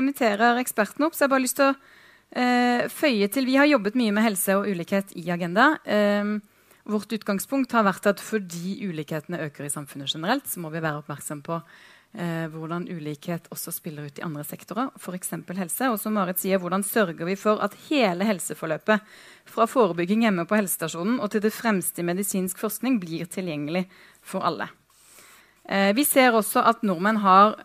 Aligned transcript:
jeg 0.00 0.08
inviterer 0.08 0.60
ekspertene 0.62 1.08
opp, 1.08 1.16
så 1.16 1.26
jeg 1.26 1.34
bare 1.34 1.44
lyst 1.44 1.58
til 1.60 1.68
å 1.68 1.74
eh, 2.32 2.86
føye 2.88 3.28
til 3.32 3.48
Vi 3.48 3.58
har 3.60 3.68
jobbet 3.68 3.98
mye 4.00 4.14
med 4.16 4.24
helse 4.24 4.56
og 4.56 4.70
ulikhet 4.70 5.12
i 5.20 5.26
Agenda. 5.32 5.74
Eh, 5.84 6.38
vårt 6.90 7.12
utgangspunkt 7.12 7.76
har 7.76 7.84
vært 7.86 8.08
at 8.08 8.22
fordi 8.24 8.80
ulikhetene 8.88 9.42
øker 9.46 9.68
i 9.68 9.72
samfunnet 9.72 10.10
generelt, 10.14 10.48
så 10.48 10.62
må 10.62 10.72
vi 10.72 10.80
være 10.80 11.02
oppmerksom 11.02 11.42
på 11.44 11.60
eh, 11.60 12.48
hvordan 12.50 12.88
ulikhet 12.88 13.50
også 13.52 13.74
spiller 13.76 14.08
ut 14.08 14.18
i 14.18 14.24
andre 14.24 14.46
sektorer, 14.48 14.88
f.eks. 14.96 15.36
helse. 15.60 15.92
Og 15.92 16.00
som 16.00 16.16
Marit 16.16 16.40
sier, 16.40 16.58
hvordan 16.62 16.86
sørger 16.86 17.28
vi 17.28 17.36
for 17.38 17.60
at 17.62 17.76
hele 17.90 18.26
helseforløpet, 18.26 19.04
fra 19.50 19.66
forebygging 19.68 20.24
hjemme 20.24 20.48
på 20.48 20.56
helsestasjonen 20.56 21.20
og 21.20 21.32
til 21.32 21.44
det 21.44 21.52
fremste 21.52 22.00
i 22.00 22.08
medisinsk 22.08 22.58
forskning, 22.62 23.00
blir 23.02 23.28
tilgjengelig 23.28 23.84
for 24.24 24.46
alle. 24.46 24.70
Eh, 25.68 25.92
vi 25.94 26.06
ser 26.08 26.34
også 26.34 26.64
at 26.66 26.86
nordmenn 26.86 27.20
har 27.22 27.60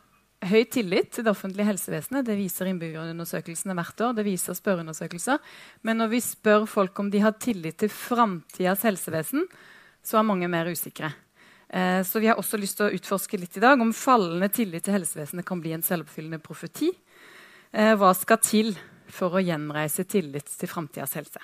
høy 0.50 0.64
tillit 0.72 1.12
til 1.14 1.26
det 1.26 1.32
offentlige 1.34 1.68
helsevesenet. 1.68 2.26
Det 2.28 2.38
viser 2.38 2.70
innbyggerundersøkelsene 2.70 3.76
hvert 3.78 4.02
år. 4.02 4.16
det 4.18 4.26
viser 4.28 4.58
spørreundersøkelser. 4.58 5.40
Men 5.84 5.98
når 5.98 6.12
vi 6.14 6.22
spør 6.24 6.66
folk 6.70 7.00
om 7.00 7.10
de 7.12 7.22
har 7.24 7.38
tillit 7.40 7.78
til 7.78 7.90
framtidas 7.90 8.86
helsevesen, 8.86 9.46
så 10.06 10.20
er 10.20 10.28
mange 10.28 10.48
mer 10.48 10.70
usikre. 10.70 11.14
Eh, 11.70 12.04
så 12.04 12.20
vi 12.20 12.28
har 12.28 12.38
også 12.38 12.58
lyst 12.62 12.78
til 12.78 12.88
å 12.88 12.94
utforske 12.94 13.40
litt 13.42 13.58
i 13.58 13.64
dag 13.64 13.82
om 13.82 13.94
fallende 13.94 14.50
tillit 14.54 14.86
til 14.86 15.00
helsevesenet 15.00 15.46
kan 15.46 15.62
bli 15.62 15.74
en 15.74 15.86
selvoppfyllende 15.86 16.42
profeti. 16.44 16.92
Eh, 17.74 17.96
hva 17.98 18.14
skal 18.16 18.42
til 18.44 18.76
for 19.12 19.36
å 19.36 19.44
gjenreise 19.44 20.06
tillit 20.06 20.48
til 20.48 20.70
framtidas 20.70 21.18
helse? 21.18 21.42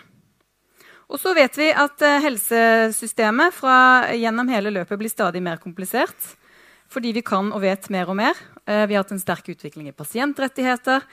Og 1.11 1.19
så 1.19 1.33
vet 1.35 1.57
vi 1.59 1.71
at 1.75 2.05
eh, 2.05 2.21
helsesystemet 2.23 3.55
fra, 3.55 4.13
gjennom 4.15 4.51
hele 4.53 4.71
løpet 4.71 5.01
blir 5.01 5.11
stadig 5.11 5.41
mer 5.43 5.59
komplisert 5.63 6.37
fordi 6.91 7.13
vi 7.15 7.23
kan 7.23 7.53
og 7.55 7.61
vet 7.63 7.85
mer 7.93 8.09
og 8.11 8.17
mer. 8.19 8.39
Eh, 8.65 8.87
vi 8.87 8.95
har 8.95 9.03
hatt 9.03 9.11
en 9.11 9.21
sterk 9.21 9.49
utvikling 9.49 9.89
i 9.89 9.95
pasientrettigheter. 9.95 11.03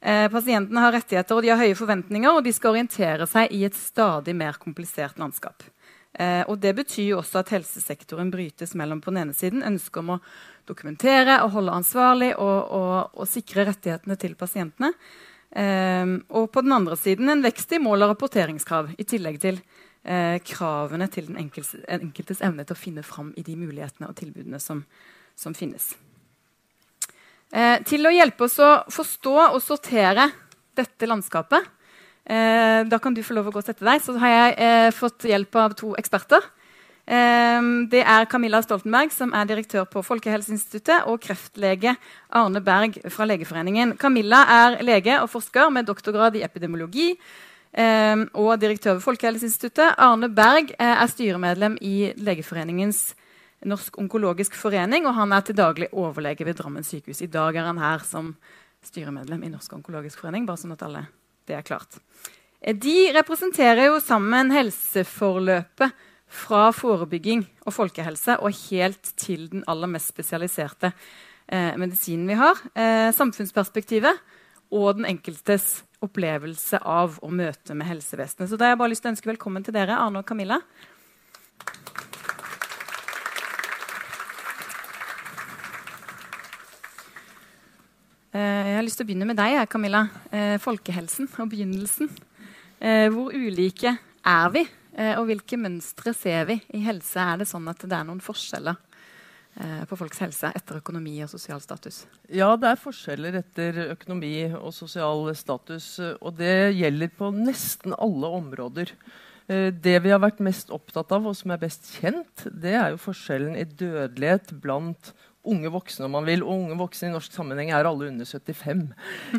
Eh, 0.00 0.28
pasientene 0.30 0.82
har 0.82 0.92
rettigheter 0.92 1.36
og 1.36 1.42
de 1.42 1.52
har 1.52 1.60
høye 1.60 1.78
forventninger, 1.78 2.30
og 2.30 2.44
de 2.44 2.52
skal 2.54 2.74
orientere 2.74 3.26
seg 3.30 3.52
i 3.54 3.64
et 3.66 3.78
stadig 3.78 4.34
mer 4.36 4.58
komplisert 4.62 5.18
landskap. 5.18 5.62
Eh, 6.14 6.42
og 6.46 6.58
Det 6.60 6.74
betyr 6.76 7.08
jo 7.12 7.18
også 7.22 7.40
at 7.40 7.52
helsesektoren 7.54 8.30
brytes 8.30 8.74
mellom 8.74 9.00
på 9.00 9.10
den 9.10 9.22
ene 9.24 9.34
siden 9.34 9.62
ønsket 9.62 10.02
om 10.02 10.16
å 10.16 10.22
dokumentere 10.66 11.40
og 11.42 11.54
holde 11.56 11.72
ansvarlig 11.72 12.34
og, 12.36 12.58
og, 12.70 12.96
og 13.14 13.28
sikre 13.28 13.66
rettighetene 13.66 14.16
til 14.16 14.34
pasientene. 14.34 14.92
Og 16.32 16.46
på 16.48 16.62
den 16.64 16.72
andre 16.72 16.96
siden 16.96 17.28
en 17.28 17.42
vekst 17.44 17.74
i 17.76 17.78
mål- 17.82 18.06
og 18.06 18.14
rapporteringskrav, 18.14 18.94
i 18.96 19.04
tillegg 19.04 19.36
til 19.42 19.58
eh, 20.04 20.38
kravene 20.44 21.08
til 21.12 21.28
den 21.28 21.36
enkeltes, 21.42 21.76
enkeltes 21.88 22.40
evne 22.40 22.64
til 22.64 22.76
å 22.76 22.80
finne 22.80 23.04
fram 23.06 23.32
i 23.36 23.44
de 23.46 23.56
mulighetene 23.58 24.08
og 24.08 24.16
tilbudene 24.18 24.60
som, 24.62 24.84
som 25.36 25.54
finnes. 25.54 25.92
Eh, 27.52 27.82
til 27.84 28.08
å 28.08 28.14
hjelpe 28.14 28.46
oss 28.46 28.56
å 28.64 28.70
forstå 28.88 29.36
og 29.50 29.60
sortere 29.60 30.30
dette 30.72 31.04
landskapet 31.04 31.66
eh, 32.24 32.80
Da 32.88 32.96
kan 32.96 33.12
du 33.12 33.20
få 33.20 33.36
lov 33.36 33.50
å 33.50 33.52
gå 33.52 33.60
og 33.60 33.66
sette 33.66 33.84
deg. 33.84 34.00
Så 34.00 34.16
har 34.22 34.32
jeg 34.32 34.56
eh, 34.56 34.88
fått 34.96 35.28
hjelp 35.28 35.60
av 35.60 35.76
to 35.76 35.92
eksperter. 36.00 36.46
Eh, 37.04 37.60
det 37.92 38.02
er 38.06 38.28
Camilla 38.32 38.62
Stoltenberg, 38.64 39.12
som 39.12 39.34
er 39.36 39.48
direktør 39.50 39.84
på 39.90 40.04
Folkehelseinstituttet, 40.06 41.04
og 41.10 41.20
kreftlege 41.24 41.96
Arne 42.32 42.62
Berg 42.64 43.00
fra 43.12 43.28
Legeforeningen. 43.28 43.96
Camilla 44.00 44.44
er 44.56 44.80
lege 44.86 45.20
og 45.20 45.30
forsker 45.34 45.72
med 45.74 45.90
doktorgrad 45.90 46.38
i 46.40 46.46
epidemiologi 46.46 47.10
eh, 47.12 48.22
og 48.32 48.54
direktør 48.62 48.96
ved 48.96 49.04
Folkehelseinstituttet. 49.10 49.98
Arne 50.00 50.32
Berg 50.32 50.72
eh, 50.78 50.94
er 50.94 51.10
styremedlem 51.12 51.76
i 51.84 52.14
Legeforeningens 52.16 53.10
Norsk 53.68 53.98
onkologisk 54.02 54.56
forening, 54.58 55.06
og 55.06 55.14
han 55.16 55.32
er 55.34 55.44
til 55.46 55.56
daglig 55.58 55.88
overlege 55.92 56.46
ved 56.46 56.58
Drammen 56.58 56.86
sykehus. 56.86 57.22
I 57.22 57.30
dag 57.30 57.56
er 57.56 57.68
han 57.68 57.80
her 57.82 58.02
som 58.06 58.34
styremedlem 58.82 59.44
i 59.46 59.50
Norsk 59.52 59.72
onkologisk 59.78 60.22
forening. 60.22 60.46
bare 60.46 60.58
sånn 60.58 60.74
at 60.74 60.82
alle 60.82 61.06
det 61.46 61.56
er 61.58 61.66
klart. 61.66 61.98
Eh, 62.60 62.74
de 62.74 63.12
representerer 63.14 63.90
jo 63.90 64.00
sammen 64.02 64.50
helseforløpet 64.54 66.08
fra 66.32 66.70
forebygging 66.72 67.44
og 67.66 67.74
folkehelse 67.76 68.38
og 68.40 68.56
helt 68.70 69.12
til 69.20 69.48
den 69.52 69.64
aller 69.68 69.90
mest 69.90 70.14
spesialiserte 70.14 70.92
eh, 71.46 71.74
medisinen 71.76 72.28
vi 72.30 72.38
har. 72.40 72.62
Eh, 72.74 73.10
samfunnsperspektivet 73.12 74.22
og 74.72 74.96
den 74.96 75.10
enkeltes 75.10 75.82
opplevelse 76.02 76.80
av 76.82 77.18
å 77.22 77.30
møte 77.30 77.76
med 77.76 77.86
helsevesenet. 77.86 78.48
Så 78.48 78.56
da 78.56 78.66
har 78.66 78.74
jeg 78.74 78.80
bare 78.80 78.94
lyst 78.94 79.04
til 79.04 79.12
å 79.12 79.14
ønske 79.14 79.30
velkommen 79.30 79.66
til 79.66 79.76
dere, 79.76 79.98
Arne 80.00 80.22
og 80.22 80.26
Camilla. 80.26 80.58
Jeg 88.32 88.76
har 88.78 88.84
lyst 88.86 88.96
til 88.96 89.04
å 89.04 89.08
begynne 89.10 89.26
med 89.28 89.36
deg, 89.36 89.58
Camilla. 89.68 90.06
Eh, 90.32 90.54
folkehelsen 90.62 91.28
og 91.28 91.50
begynnelsen. 91.52 92.08
Eh, 92.80 93.10
hvor 93.12 93.34
ulike 93.34 93.92
er 94.24 94.54
vi, 94.54 94.62
og 95.16 95.24
hvilke 95.24 95.56
mønstre 95.56 96.12
ser 96.12 96.44
vi 96.50 96.58
i 96.76 96.82
helse? 96.84 97.16
Er 97.16 97.40
det 97.40 97.46
sånn 97.48 97.64
at 97.70 97.80
det 97.80 97.96
er 97.96 98.04
noen 98.04 98.20
forskjeller 98.20 98.76
på 99.88 99.96
folks 99.96 100.20
helse 100.20 100.50
etter 100.52 100.78
økonomi 100.82 101.14
og 101.24 101.30
sosial 101.32 101.62
status? 101.64 102.02
Ja, 102.28 102.50
det 102.60 102.68
er 102.68 102.80
forskjeller 102.80 103.38
etter 103.40 103.80
økonomi 103.86 104.34
og 104.52 104.68
sosial 104.76 105.24
status. 105.36 105.88
Og 106.20 106.36
det 106.36 106.74
gjelder 106.76 107.08
på 107.16 107.32
nesten 107.32 107.96
alle 107.96 108.30
områder. 108.36 108.92
Det 109.48 109.96
vi 110.04 110.12
har 110.12 110.20
vært 110.20 110.44
mest 110.44 110.68
opptatt 110.76 111.16
av, 111.16 111.24
og 111.24 111.40
som 111.40 111.56
er 111.56 111.64
best 111.64 111.88
kjent, 111.96 112.44
det 112.52 112.76
er 112.76 112.92
jo 112.92 113.02
forskjellen 113.08 113.56
i 113.56 113.64
dødelighet 113.64 114.52
blant 114.60 115.14
unge 115.42 115.70
voksne, 115.74 116.06
om 116.06 116.14
man 116.16 116.26
vil. 116.26 116.42
Og 116.44 116.54
unge 116.54 116.78
voksne 116.78 117.10
i 117.10 117.12
norsk 117.14 117.34
sammenheng 117.34 117.72
er 117.74 117.88
alle 117.88 118.10
under 118.10 118.28
75. 118.28 118.84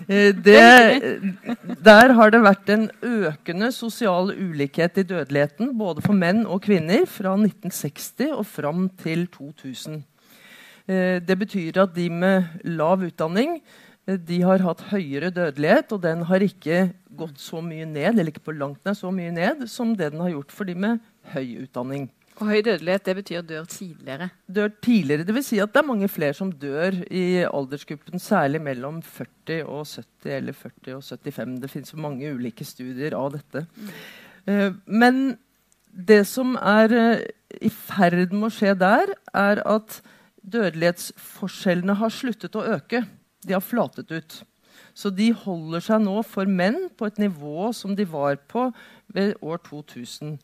Eh, 0.09 0.33
det, 0.35 1.77
der 1.85 2.11
har 2.17 2.31
det 2.33 2.41
vært 2.43 2.69
en 2.73 2.87
økende 3.05 3.69
sosial 3.71 4.33
ulikhet 4.33 4.97
i 4.99 5.05
dødeligheten, 5.07 5.71
både 5.79 6.03
for 6.03 6.17
menn 6.17 6.43
og 6.43 6.63
kvinner, 6.65 7.05
fra 7.07 7.35
1960 7.37 8.33
og 8.33 8.43
fram 8.49 8.87
til 8.99 9.27
2000. 9.31 10.01
Eh, 10.87 11.21
det 11.23 11.37
betyr 11.39 11.79
at 11.85 11.93
de 11.95 12.09
med 12.11 12.65
lav 12.67 13.05
utdanning 13.05 13.61
eh, 14.07 14.17
de 14.17 14.41
har 14.43 14.65
hatt 14.65 14.83
høyere 14.89 15.31
dødelighet, 15.31 15.93
og 15.95 16.03
den 16.03 16.25
har 16.27 16.43
ikke 16.43 16.89
gått 17.15 17.39
så 17.39 17.61
mye 17.63 17.87
ned 17.87 18.17
eller 18.17 18.33
ikke 18.33 18.49
på 18.49 18.57
langt 18.57 18.83
ned 18.83 18.97
så 18.99 19.13
mye 19.13 19.31
ned 19.31 19.63
som 19.71 19.93
det 19.95 20.11
den 20.11 20.23
har 20.25 20.33
gjort 20.33 20.51
for 20.51 20.67
de 20.67 20.75
med 20.75 20.99
høy 21.31 21.63
utdanning. 21.63 22.09
Og 22.41 22.49
høy 22.49 22.63
dødelighet 22.65 23.05
det 23.05 23.15
betyr 23.19 23.43
dør 23.45 23.65
tidligere? 23.69 24.29
Dør 24.49 24.71
tidligere, 24.81 25.33
vil 25.35 25.45
Si 25.45 25.59
at 25.61 25.73
det 25.73 25.81
er 25.83 25.87
mange 25.87 26.09
flere 26.09 26.33
som 26.33 26.51
dør 26.51 26.97
i 27.11 27.43
aldersgruppen, 27.45 28.19
særlig 28.19 28.61
mellom 28.61 29.01
40 29.05 29.63
og 29.63 29.85
70 29.85 30.37
eller 30.37 30.57
40 30.57 30.95
og 30.95 31.03
75. 31.03 31.61
Det 31.61 31.69
finnes 31.69 31.95
mange 31.95 32.33
ulike 32.33 32.65
studier 32.65 33.15
av 33.17 33.35
dette. 33.35 33.65
Uh, 34.49 34.73
men 34.85 35.37
det 35.93 36.23
som 36.27 36.55
er 36.57 36.97
uh, 36.97 37.21
i 37.61 37.69
ferd 37.69 38.33
med 38.33 38.49
å 38.49 38.53
skje 38.53 38.73
der, 38.81 39.13
er 39.33 39.61
at 39.69 40.01
dødelighetsforskjellene 40.43 41.99
har 42.01 42.11
sluttet 42.11 42.57
å 42.57 42.65
øke. 42.75 43.05
De 43.45 43.53
har 43.53 43.63
flatet 43.63 44.09
ut. 44.11 44.41
Så 44.97 45.09
de 45.13 45.31
holder 45.33 45.81
seg 45.81 46.03
nå 46.03 46.19
for 46.25 46.49
menn 46.49 46.87
på 46.97 47.07
et 47.09 47.21
nivå 47.21 47.71
som 47.73 47.95
de 47.97 48.05
var 48.09 48.37
på 48.49 48.67
ved 49.13 49.37
år 49.41 49.61
2000. 49.69 50.37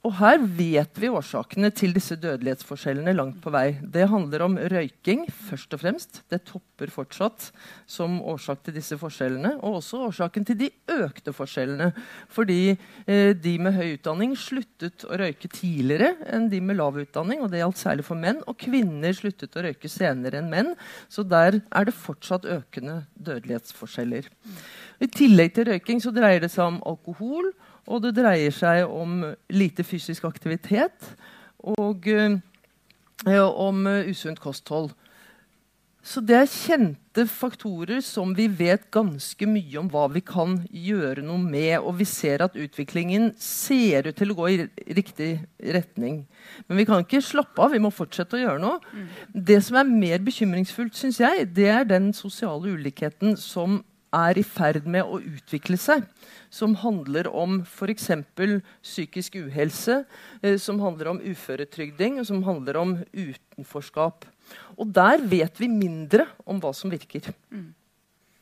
Og 0.00 0.14
her 0.16 0.38
vet 0.56 0.96
vi 0.96 1.10
årsakene 1.12 1.68
til 1.76 1.92
disse 1.92 2.16
dødelighetsforskjellene 2.16 3.12
langt 3.12 3.36
på 3.44 3.50
vei. 3.52 3.74
Det 3.84 4.06
handler 4.08 4.46
om 4.46 4.54
røyking 4.56 5.26
først 5.28 5.76
og 5.76 5.82
fremst. 5.82 6.22
Det 6.32 6.38
topper 6.48 6.88
fortsatt 6.88 7.50
som 7.84 8.16
årsak 8.32 8.62
til 8.64 8.78
disse 8.78 8.96
forskjellene. 8.96 9.58
Og 9.60 9.82
også 9.82 10.00
årsaken 10.06 10.46
til 10.48 10.56
de 10.62 10.70
økte 10.96 11.34
forskjellene. 11.36 11.90
Fordi 12.32 12.72
eh, 12.72 13.34
de 13.36 13.54
med 13.60 13.76
høy 13.76 13.98
utdanning 13.98 14.32
sluttet 14.40 15.04
å 15.04 15.20
røyke 15.20 15.52
tidligere 15.52 16.14
enn 16.32 16.48
de 16.48 16.62
med 16.64 16.80
lav 16.80 16.96
utdanning. 16.96 17.44
Og 17.44 17.52
det 17.52 17.60
gjaldt 17.60 17.84
særlig 17.84 18.08
for 18.08 18.16
menn. 18.24 18.40
Og 18.48 18.56
kvinner 18.64 19.12
sluttet 19.12 19.52
å 19.52 19.66
røyke 19.68 19.90
senere 19.92 20.40
enn 20.40 20.48
menn. 20.48 20.72
Så 21.12 21.28
der 21.28 21.60
er 21.60 21.90
det 21.90 21.98
fortsatt 21.98 22.48
økende 22.48 23.02
dødelighetsforskjeller. 23.20 24.32
I 25.04 25.12
tillegg 25.12 25.52
til 25.58 25.68
røyking 25.74 26.00
så 26.00 26.14
dreier 26.16 26.40
det 26.40 26.54
seg 26.56 26.72
om 26.72 26.80
alkohol 26.88 27.52
og 27.86 28.02
det 28.04 28.14
dreier 28.18 28.54
seg 28.54 28.84
om 28.86 29.22
lite 29.52 29.84
fysisk 29.86 30.26
aktivitet 30.28 31.12
og 31.76 32.08
eh, 32.10 32.38
om 33.40 33.86
usunt 34.08 34.40
kosthold. 34.40 34.90
Så 36.00 36.22
det 36.24 36.36
er 36.38 36.48
kjente 36.48 37.26
faktorer 37.28 38.00
som 38.00 38.30
vi 38.36 38.46
vet 38.48 38.86
ganske 38.94 39.44
mye 39.46 39.76
om 39.82 39.90
hva 39.92 40.06
vi 40.08 40.22
kan 40.24 40.54
gjøre 40.72 41.20
noe 41.26 41.40
med. 41.42 41.74
Og 41.84 41.98
vi 41.98 42.06
ser 42.08 42.40
at 42.46 42.56
utviklingen 42.56 43.28
ser 43.40 44.08
ut 44.08 44.16
til 44.16 44.32
å 44.32 44.38
gå 44.38 44.48
i 44.48 44.56
riktig 44.96 45.28
retning. 45.60 46.22
Men 46.66 46.80
vi 46.80 46.86
kan 46.88 47.04
ikke 47.04 47.20
slappe 47.24 47.60
av, 47.60 47.74
vi 47.74 47.82
må 47.84 47.92
fortsette 47.92 48.38
å 48.38 48.40
gjøre 48.40 48.62
noe. 48.64 48.80
Mm. 48.96 49.10
Det 49.50 49.60
som 49.66 49.76
er 49.76 49.92
mer 49.92 50.24
bekymringsfullt, 50.24 50.96
syns 50.96 51.20
jeg, 51.20 51.50
det 51.52 51.68
er 51.68 51.84
den 51.88 52.14
sosiale 52.16 52.72
ulikheten 52.72 53.36
som 53.40 53.82
er 54.14 54.38
i 54.40 54.44
ferd 54.46 54.86
med 54.90 55.06
å 55.06 55.20
utvikle 55.22 55.78
seg 55.80 56.06
som 56.50 56.74
handler 56.82 57.28
om 57.30 57.60
f.eks. 57.62 58.08
psykisk 58.82 59.38
uhelse, 59.38 60.02
eh, 60.42 60.56
som 60.58 60.80
handler 60.82 61.12
om 61.12 61.20
uføretrygding, 61.22 62.18
og 62.20 62.26
som 62.26 62.42
handler 62.46 62.80
om 62.80 62.96
utenforskap. 63.14 64.26
Og 64.76 64.90
der 64.94 65.22
vet 65.22 65.60
vi 65.62 65.70
mindre 65.70 66.26
om 66.44 66.58
hva 66.62 66.74
som 66.74 66.90
virker. 66.90 67.30
Mm. 67.54 67.70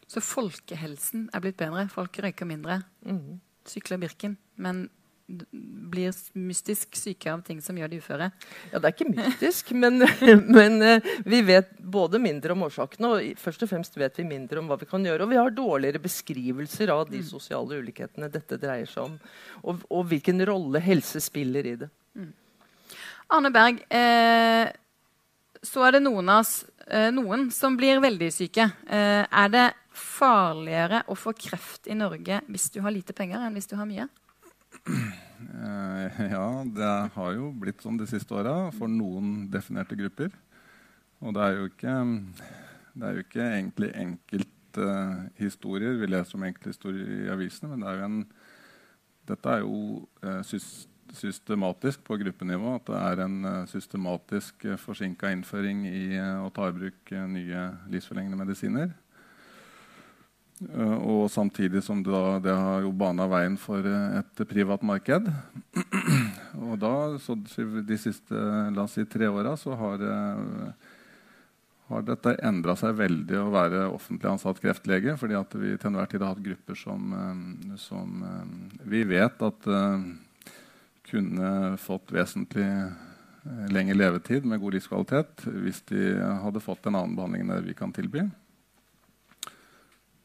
Så 0.09 0.25
folkehelsen 0.25 1.29
er 1.37 1.45
blitt 1.45 1.59
bedre. 1.61 1.85
Folk 1.93 2.17
røyker 2.25 2.49
mindre. 2.49 2.81
Mm. 3.05 3.41
Sykler 3.69 4.01
Birken. 4.01 4.39
Men 4.57 4.87
blir 5.29 6.15
mystisk 6.41 6.97
syke 6.97 7.31
av 7.33 7.43
ting 7.45 7.61
som 7.65 7.77
gjør 7.77 7.93
de 7.93 8.01
uføre. 8.01 8.31
Ja, 8.73 8.81
Det 8.81 8.89
er 8.89 8.95
ikke 8.95 9.11
mystisk, 9.13 9.73
men, 9.77 10.01
men 10.59 10.83
eh, 10.83 11.11
vi 11.29 11.43
vet 11.45 11.75
både 11.79 12.21
mindre 12.23 12.57
om 12.57 12.65
årsakene, 12.67 13.13
og 13.13 13.43
først 13.43 13.67
og 13.67 13.73
fremst 13.73 14.01
vet 14.01 14.19
vi 14.19 14.27
mindre 14.29 14.63
om 14.63 14.71
hva 14.71 14.79
vi 14.81 14.89
kan 14.89 15.05
gjøre. 15.05 15.27
Og 15.27 15.33
vi 15.35 15.41
har 15.41 15.55
dårligere 15.55 16.03
beskrivelser 16.03 16.95
av 16.95 17.07
de 17.13 17.21
sosiale 17.27 17.83
ulikhetene 17.83 18.33
dette 18.33 18.61
dreier 18.61 18.89
seg 18.89 19.05
om, 19.11 19.17
og, 19.63 19.85
og 19.93 20.09
hvilken 20.11 20.43
rolle 20.49 20.83
helse 20.83 21.21
spiller 21.23 21.69
i 21.69 21.79
det. 21.85 21.93
Arne 23.29 23.51
Berg, 23.53 23.83
eh, 23.93 24.71
så 25.63 25.83
er 25.85 25.99
det 25.99 26.05
noen, 26.07 26.31
av 26.33 26.41
oss, 26.41 26.65
eh, 26.87 27.11
noen 27.13 27.51
som 27.53 27.77
blir 27.77 28.01
veldig 28.01 28.31
syke. 28.33 28.71
Eh, 28.89 29.25
er 29.29 29.49
det 29.53 29.67
farligere 29.93 31.03
å 31.09 31.17
få 31.19 31.35
kreft 31.37 31.91
i 31.91 31.97
Norge 31.99 32.41
hvis 32.49 32.71
du 32.73 32.81
har 32.81 32.95
lite 32.95 33.13
penger, 33.13 33.43
enn 33.45 33.53
hvis 33.53 33.69
du 33.69 33.77
har 33.77 33.89
mye? 33.89 34.09
Eh, 34.89 36.21
ja, 36.35 36.65
det 36.65 36.93
har 37.15 37.31
jo 37.37 37.53
blitt 37.55 37.83
sånn 37.85 37.99
de 38.01 38.07
siste 38.11 38.35
åra 38.35 38.71
for 38.77 38.91
noen 38.91 39.49
definerte 39.53 39.99
grupper. 39.99 40.33
Og 41.23 41.35
det 41.35 41.43
er 41.45 41.53
jo 41.59 41.65
ikke, 41.71 41.95
det 42.95 43.05
er 43.07 43.13
jo 43.17 43.25
ikke 43.25 43.47
egentlig 43.47 43.91
enkelthistorier 44.05 45.99
vi 45.99 46.11
leser 46.11 46.39
om 46.39 46.47
enkelthistorier 46.47 47.09
i 47.25 47.33
avisene, 47.35 47.73
men 47.73 47.81
det 47.83 47.91
er 47.91 48.05
en, 48.07 48.21
dette 49.29 49.47
er 49.51 49.61
jo 49.65 49.79
uh, 50.23 50.43
systematisk 51.15 52.05
på 52.07 52.19
gruppenivå. 52.23 52.77
At 52.79 52.87
det 52.87 53.01
er 53.01 53.25
en 53.25 53.39
uh, 53.45 53.67
systematisk 53.71 54.65
uh, 54.69 54.79
forsinka 54.81 55.33
innføring 55.35 55.79
i 55.91 56.17
eh, 56.17 56.39
å 56.45 56.51
ta 56.55 56.69
i 56.69 56.77
bruk 56.77 57.13
eh, 57.13 57.27
nye 57.29 57.67
livsforlengende 57.93 58.39
medisiner. 58.39 58.95
Eh, 60.67 60.99
og 61.07 61.31
samtidig 61.31 61.83
som 61.87 62.03
det, 62.03 62.13
da, 62.13 62.39
det 62.43 62.55
har 62.55 62.83
jo 62.83 62.93
bana 62.97 63.29
veien 63.31 63.57
for 63.61 63.85
eh, 63.87 64.21
et 64.21 64.45
privat 64.51 64.85
marked. 64.87 65.31
og 66.69 66.79
da, 66.83 66.93
de 67.87 67.99
siste 68.01 68.45
la 68.75 68.87
oss 68.87 68.97
si, 68.99 69.07
tre 69.11 69.31
åra 69.31 69.55
så 69.61 69.77
har, 69.79 70.03
eh, 70.03 70.95
har 71.93 72.07
dette 72.07 72.37
endra 72.47 72.75
seg 72.79 72.97
veldig 72.99 73.43
å 73.43 73.51
være 73.55 73.85
offentlig 73.93 74.33
ansatt 74.33 74.63
kreftlege. 74.63 75.17
fordi 75.21 75.39
at 75.39 75.55
vi 75.55 75.77
til 75.77 75.93
enhver 75.93 76.11
tid 76.11 76.25
har 76.25 76.35
hatt 76.35 76.45
grupper 76.45 76.79
som, 76.79 77.15
som 77.81 78.25
vi 78.85 79.05
vet 79.09 79.43
at 79.43 79.69
kunne 81.09 81.53
fått 81.81 82.13
vesentlig 82.13 82.69
lengre 83.73 83.97
levetid 83.97 84.45
med 84.45 84.61
god 84.61 84.77
livskvalitet 84.77 85.47
hvis 85.49 85.81
de 85.89 86.11
hadde 86.43 86.61
fått 86.61 86.85
en 86.85 86.99
annen 86.99 87.17
behandling 87.17 87.47
enn 87.47 87.55
det 87.55 87.63
vi 87.71 87.79
kan 87.79 87.95
tilby. 87.97 88.27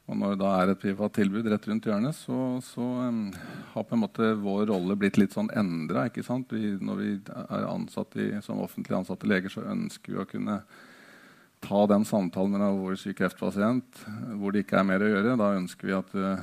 Og 0.04 0.18
når 0.20 0.34
det 0.34 0.40
da 0.42 0.50
er 0.60 0.70
et 0.74 0.82
privat 0.82 1.14
tilbud 1.16 1.46
rett 1.48 1.66
rundt 1.70 1.86
hjørnet, 1.88 2.16
så, 2.18 2.38
så 2.66 2.84
um, 3.08 3.28
har 3.72 3.86
på 3.88 3.96
en 3.96 4.02
måte 4.02 4.34
vår 4.36 4.66
rolle 4.74 4.98
blitt 5.00 5.16
litt 5.20 5.36
sånn 5.36 5.52
endra. 5.56 6.10
Når 6.12 6.98
vi 7.00 7.12
er 7.32 7.68
ansatt 7.70 8.18
i, 8.20 8.28
som 8.44 8.60
offentlig 8.60 8.98
ansatte 8.98 9.30
leger, 9.32 9.54
så 9.54 9.64
ønsker 9.72 10.12
vi 10.16 10.20
å 10.20 10.28
kunne 10.28 10.58
ta 11.64 11.86
den 11.88 12.04
samtalen 12.04 12.52
med 12.52 12.60
en 12.60 12.68
alvorlig 12.68 13.00
syk 13.00 13.22
kreftpasient 13.22 14.02
hvor 14.42 14.52
det 14.52 14.66
ikke 14.66 14.82
er 14.82 14.90
mer 14.90 15.06
å 15.06 15.08
gjøre. 15.08 15.38
Da 15.40 15.54
ønsker 15.56 15.88
vi 15.88 15.96
at 15.96 16.18
uh, 16.20 16.42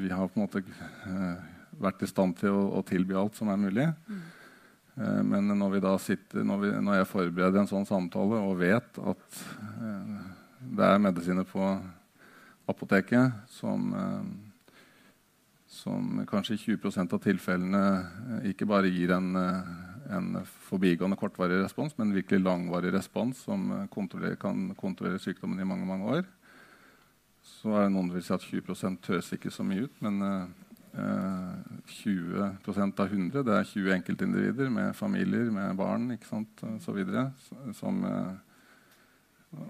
vi 0.00 0.08
har 0.08 0.30
på 0.30 0.40
en 0.40 0.46
måte 0.46 0.62
uh, 0.64 1.34
vært 1.84 2.06
i 2.06 2.08
stand 2.08 2.38
til 2.40 2.56
å, 2.56 2.62
å 2.80 2.80
tilby 2.88 3.18
alt 3.20 3.36
som 3.36 3.50
er 3.52 3.60
mulig. 3.60 3.84
Uh, 4.96 5.20
men 5.28 5.52
når, 5.52 5.76
sitter, 6.00 6.40
når, 6.40 6.64
vi, 6.64 6.72
når 6.88 7.02
jeg 7.02 7.10
forbereder 7.12 7.60
en 7.66 7.68
sånn 7.68 7.84
samtale 7.90 8.40
og 8.40 8.56
vet 8.62 9.02
at 9.12 9.44
det 10.72 10.88
er 10.88 11.04
medisiner 11.04 11.44
på 11.44 11.68
apoteket 12.66 13.32
som, 13.48 13.94
eh, 13.94 14.24
som 15.66 16.26
kanskje 16.26 16.54
i 16.54 16.62
20 16.76 17.12
av 17.12 17.20
tilfellene 17.22 17.82
eh, 18.40 18.50
ikke 18.52 18.68
bare 18.68 18.92
gir 18.92 19.12
en, 19.16 19.34
eh, 19.36 19.72
en 20.16 20.30
forbigående 20.68 21.18
kortvarig 21.20 21.62
respons, 21.62 21.96
men 21.98 22.14
virkelig 22.14 22.42
langvarig 22.44 22.92
respons 22.94 23.44
som 23.46 23.70
eh, 23.72 24.36
kan 24.40 24.74
kontrollere 24.78 25.20
sykdommen 25.20 25.60
i 25.60 25.68
mange 25.68 25.86
mange 25.86 26.18
år. 26.18 26.24
Så 27.44 27.74
er 27.74 27.86
det 27.86 27.92
noen 27.92 28.08
som 28.08 28.16
vil 28.16 28.24
si 28.24 28.34
at 28.34 28.46
20 28.48 29.08
høres 29.08 29.32
ikke 29.36 29.52
så 29.52 29.64
mye 29.66 29.84
ut, 29.84 30.00
men 30.04 30.22
eh, 30.22 30.46
20% 31.90 33.00
av 33.02 33.10
100 33.10 33.42
det 33.42 33.54
er 33.58 33.66
20 33.66 33.94
enkeltindivider 33.96 34.68
med 34.70 34.94
familier, 34.94 35.50
med 35.50 35.76
barn 35.76 36.12
videre, 36.94 37.32
som 37.74 37.98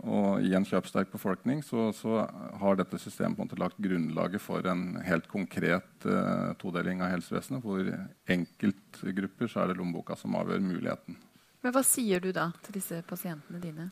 og 0.05 0.45
i 0.45 0.53
en 0.57 0.67
kjøpsterk 0.69 1.11
befolkning 1.13 1.63
så, 1.65 1.89
så 1.97 2.25
har 2.61 2.79
dette 2.79 2.99
systemet 3.01 3.39
på 3.39 3.45
en 3.45 3.49
måte 3.49 3.61
lagt 3.61 3.81
grunnlaget 3.83 4.43
for 4.43 4.67
en 4.69 4.99
helt 5.05 5.27
konkret 5.31 6.07
uh, 6.09 6.53
todeling 6.61 7.03
av 7.05 7.13
helsevesenet. 7.15 7.65
Hvor 7.65 7.89
enkeltgrupper 8.37 9.51
så 9.51 9.63
er 9.63 9.73
det 9.73 9.79
lommeboka 9.81 10.17
som 10.21 10.37
avgjør 10.41 10.65
muligheten. 10.65 11.19
Men 11.65 11.73
hva 11.73 11.85
sier 11.87 12.21
du 12.21 12.31
da 12.37 12.51
til 12.65 12.77
disse 12.77 13.01
pasientene 13.09 13.63
dine? 13.63 13.91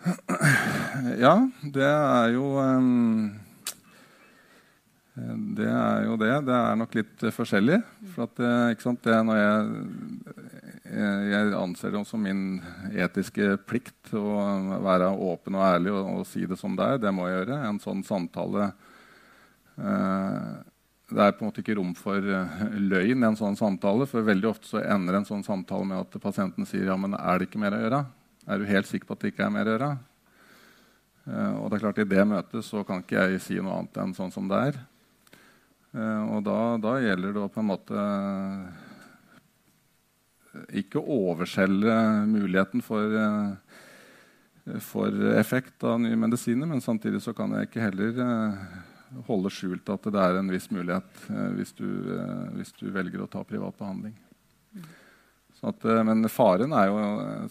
Ja, 1.20 1.34
det 1.62 1.84
er 1.86 2.30
jo 2.32 2.46
um, 2.56 3.30
Det 5.56 5.68
er 5.68 6.06
jo 6.06 6.16
det. 6.20 6.32
Det 6.48 6.56
er 6.56 6.78
nok 6.80 6.96
litt 6.96 7.26
uh, 7.26 7.34
forskjellig. 7.34 7.80
For 8.14 8.28
at, 8.28 8.80
sant, 8.80 9.04
det 9.04 9.20
når 9.28 9.42
jeg 9.42 10.49
jeg 10.90 11.52
anser 11.54 11.92
det 11.94 12.00
som 12.08 12.22
min 12.24 12.58
etiske 12.90 13.52
plikt 13.68 14.10
å 14.18 14.24
være 14.82 15.12
åpen 15.14 15.58
og 15.58 15.62
ærlig 15.62 15.92
og, 15.94 16.08
og 16.20 16.26
si 16.26 16.42
det 16.48 16.58
som 16.58 16.74
det 16.78 16.86
er. 16.86 16.98
Det 17.04 17.12
må 17.14 17.28
jeg 17.28 17.40
gjøre. 17.40 17.60
En 17.68 17.78
sånn 17.82 18.02
samtale 18.06 18.72
eh, 19.78 20.50
Det 21.10 21.22
er 21.22 21.36
på 21.36 21.44
en 21.44 21.50
måte 21.50 21.62
ikke 21.62 21.78
rom 21.78 21.94
for 21.98 22.18
eh, 22.18 22.60
løgn 22.74 23.22
i 23.22 23.28
en 23.30 23.38
sånn 23.38 23.58
samtale. 23.60 24.08
For 24.10 24.26
veldig 24.26 24.50
ofte 24.50 24.72
så 24.72 24.82
ender 24.82 25.20
en 25.20 25.28
sånn 25.28 25.46
samtale 25.46 25.86
med 25.86 26.02
at 26.02 26.20
pasienten 26.22 26.66
sier 26.66 26.90
ja, 26.90 26.98
men 26.98 27.14
er 27.18 27.38
det 27.38 27.50
ikke 27.50 27.62
mer 27.62 27.78
å 27.78 27.82
gjøre. 27.84 28.04
Er 28.50 28.58
du 28.58 28.70
helt 28.70 28.90
sikker 28.90 29.06
på 29.06 29.18
at 29.18 29.22
det 29.22 29.34
ikke 29.34 29.46
er 29.46 29.54
mer 29.54 29.70
å 29.70 29.76
gjøre? 29.76 29.94
Eh, 31.30 31.54
og 31.60 31.70
det 31.70 31.78
er 31.78 31.86
klart 31.86 32.02
I 32.02 32.10
det 32.16 32.28
møtet 32.34 32.66
så 32.66 32.82
kan 32.88 33.04
ikke 33.04 33.30
jeg 33.30 33.42
si 33.44 33.62
noe 33.62 33.78
annet 33.78 34.02
enn 34.02 34.16
sånn 34.16 34.34
som 34.34 34.50
det 34.50 34.62
er. 34.70 34.84
Eh, 35.94 36.22
og 36.34 36.42
da, 36.46 36.60
da 36.82 36.98
gjelder 37.02 37.34
det 37.36 37.44
å 37.44 37.50
på 37.52 37.62
en 37.62 37.70
måte 37.70 38.06
ikke 40.74 41.02
overselge 41.02 41.96
muligheten 42.26 42.82
for, 42.82 43.14
eh, 43.16 44.78
for 44.82 45.14
effekt 45.38 45.84
av 45.84 46.00
nye 46.00 46.18
medisiner, 46.18 46.66
men 46.66 46.80
samtidig 46.80 47.22
så 47.22 47.34
kan 47.36 47.54
jeg 47.54 47.68
ikke 47.68 47.84
heller 47.84 48.22
eh, 48.24 48.64
holde 49.26 49.50
skjult 49.50 49.88
at 49.90 50.10
det 50.10 50.22
er 50.22 50.38
en 50.38 50.50
viss 50.50 50.70
mulighet 50.70 51.24
eh, 51.30 51.50
hvis 51.58 51.72
du, 51.78 51.88
hvis 52.56 52.74
du 52.78 52.90
velger 52.90 53.22
å 53.22 53.30
ta 53.30 53.44
privat 53.44 53.78
behandling. 53.78 54.16
At, 55.60 55.82
men 56.08 56.24
faren 56.32 56.72
er 56.72 56.86
jo, 56.88 57.00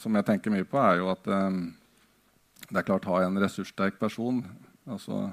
som 0.02 0.16
jeg 0.18 0.26
tenker 0.26 0.50
mye 0.50 0.66
på, 0.66 0.80
er 0.82 0.96
jo 0.98 1.12
at 1.12 1.28
det 1.30 2.80
er 2.80 2.88
klart 2.88 3.06
ha 3.06 3.20
en 3.22 3.38
ressurssterk 3.38 4.00
person. 4.02 4.40
altså 4.90 5.28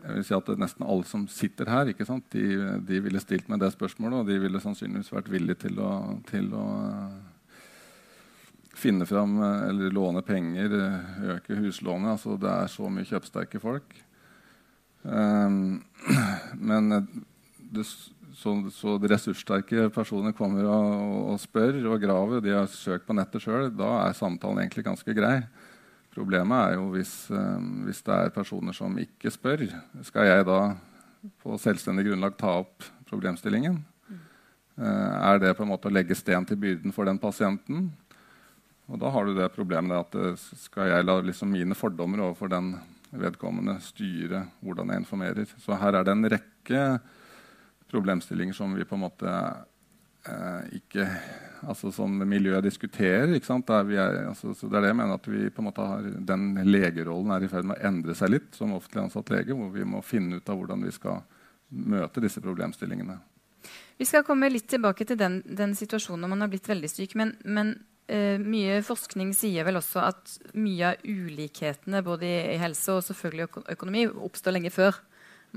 jeg 0.00 0.16
vil 0.16 0.24
si 0.24 0.36
at 0.36 0.52
Nesten 0.60 0.86
alle 0.86 1.06
som 1.08 1.26
sitter 1.30 1.68
her, 1.68 1.90
de, 1.90 2.44
de, 2.88 3.00
ville 3.04 3.20
stilt 3.20 3.48
med 3.52 3.60
det 3.60 3.72
spørsmålet. 3.74 4.22
Og 4.22 4.30
de 4.30 4.38
ville 4.42 4.62
sannsynligvis 4.62 5.12
vært 5.12 5.30
villige 5.32 5.66
til 5.66 5.80
å, 5.82 5.90
til 6.30 6.48
å 6.56 6.66
finne 8.80 9.06
fram 9.08 9.36
eller 9.44 9.92
låne 9.92 10.22
penger, 10.24 10.76
øke 11.36 11.58
huslånet. 11.58 12.14
Altså, 12.16 12.38
det 12.40 12.52
er 12.52 12.72
så 12.72 12.88
mye 12.92 13.08
kjøpsterke 13.08 13.60
folk. 13.62 13.98
Um, 15.02 15.80
men 16.70 16.90
det, 17.72 17.84
så, 18.36 18.54
så 18.72 18.96
de 19.00 19.10
ressurssterke 19.10 19.88
personer 19.94 20.34
kommer 20.36 20.68
og, 20.68 21.32
og, 21.32 21.40
spør 21.42 21.80
og 21.92 22.00
graver. 22.02 22.44
De 22.44 22.54
har 22.54 22.70
søkt 22.72 23.08
på 23.08 23.16
nettet 23.16 23.44
sjøl. 23.44 23.68
Da 23.76 23.90
er 24.06 24.16
samtalen 24.16 24.62
egentlig 24.62 24.86
ganske 24.86 25.16
grei. 25.16 25.38
Problemet 26.14 26.72
er 26.72 26.78
jo 26.78 26.88
hvis, 26.94 27.14
eh, 27.30 27.66
hvis, 27.86 28.02
det 28.06 28.16
er 28.16 28.34
personer 28.34 28.74
som 28.76 28.96
ikke 28.98 29.30
spør. 29.30 29.66
Skal 30.06 30.26
jeg 30.26 30.46
da 30.48 30.60
på 31.42 31.58
selvstendig 31.60 32.08
grunnlag 32.08 32.36
ta 32.40 32.56
opp 32.64 32.86
problemstillingen? 33.10 33.78
Eh, 34.80 35.16
er 35.30 35.38
det 35.38 35.56
på 35.56 35.66
en 35.66 35.70
måte 35.70 35.90
å 35.90 35.94
legge 35.94 36.16
sten 36.16 36.46
til 36.48 36.58
byrden 36.60 36.94
for 36.94 37.08
den 37.08 37.20
pasienten? 37.20 37.90
Og 38.90 38.98
da 38.98 39.10
har 39.14 39.26
du 39.26 39.36
det 39.36 39.52
problemet 39.54 39.94
at 39.94 40.16
eh, 40.18 40.46
skal 40.64 40.90
jeg 40.90 41.06
la 41.06 41.20
liksom, 41.22 41.52
mine 41.52 41.76
fordommer 41.78 42.24
overfor 42.24 42.50
den 42.50 42.72
vedkommende 43.10 43.76
styre 43.84 44.46
hvordan 44.64 44.90
jeg 44.90 45.04
informerer? 45.04 45.52
Så 45.62 45.78
her 45.78 45.98
er 45.98 46.06
det 46.06 46.14
en 46.16 46.30
rekke 46.32 46.84
problemstillinger 47.90 48.56
som 48.56 48.74
vi 48.74 48.86
på 48.86 48.96
en 48.96 49.04
måte 49.04 49.30
eh, 49.30 50.78
ikke 50.80 51.06
altså 51.68 51.90
som 51.92 52.12
miljøet 52.28 52.64
diskuterer. 52.64 53.28
Er 53.30 54.28
altså, 54.28 54.54
det 54.54 54.70
er 54.70 54.84
det 54.84 54.92
jeg 54.92 54.98
mener 54.98 55.16
at 55.16 55.28
vi 55.28 55.48
på 55.50 55.62
en 55.62 55.68
måte 55.68 55.86
har, 55.86 56.06
Den 56.30 56.54
legerollen 56.64 57.32
er 57.34 57.44
i 57.44 57.50
ferd 57.50 57.68
med 57.68 57.78
å 57.78 57.88
endre 57.88 58.14
seg 58.14 58.32
litt 58.32 58.56
som 58.56 58.72
offentlig 58.76 59.04
ansatt 59.04 59.30
lege, 59.34 59.56
hvor 59.56 59.70
vi 59.74 59.84
må 59.84 60.02
finne 60.02 60.40
ut 60.40 60.48
av 60.48 60.60
hvordan 60.60 60.86
vi 60.86 60.94
skal 60.94 61.22
møte 61.70 62.22
disse 62.22 62.42
problemstillingene. 62.42 63.18
Vi 64.00 64.08
skal 64.08 64.24
komme 64.24 64.48
litt 64.48 64.68
tilbake 64.72 65.04
til 65.04 65.18
den, 65.20 65.42
den 65.44 65.74
situasjonen 65.76 66.24
når 66.24 66.32
man 66.32 66.44
har 66.46 66.52
blitt 66.52 66.68
veldig 66.70 66.88
syk. 66.90 67.14
Men, 67.20 67.34
men 67.44 67.74
eh, 68.08 68.40
mye 68.40 68.80
forskning 68.86 69.34
sier 69.36 69.66
vel 69.68 69.80
også 69.80 70.04
at 70.06 70.38
mye 70.56 70.94
av 70.94 71.04
ulikhetene 71.04 72.00
både 72.06 72.28
i, 72.28 72.38
i 72.54 72.60
helse 72.62 72.96
og 72.96 73.04
selvfølgelig 73.10 73.48
øko 73.50 73.66
økonomi 73.76 74.06
oppstår 74.30 74.56
lenge 74.56 74.72
før 74.74 75.02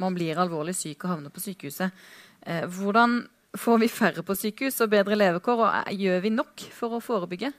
man 0.01 0.15
blir 0.17 0.39
alvorlig 0.41 0.75
syk 0.75 1.05
og 1.05 1.13
havner 1.13 1.33
på 1.33 1.43
sykehuset. 1.43 2.03
Eh, 2.43 2.65
hvordan 2.67 3.21
får 3.57 3.83
vi 3.83 3.91
færre 3.91 4.23
på 4.25 4.35
sykehus 4.37 4.81
og 4.83 4.93
bedre 4.93 5.17
levekår, 5.19 5.63
og 5.65 5.93
gjør 5.93 6.23
vi 6.25 6.33
nok 6.33 6.67
for 6.73 6.97
å 6.97 7.03
forebygge? 7.03 7.53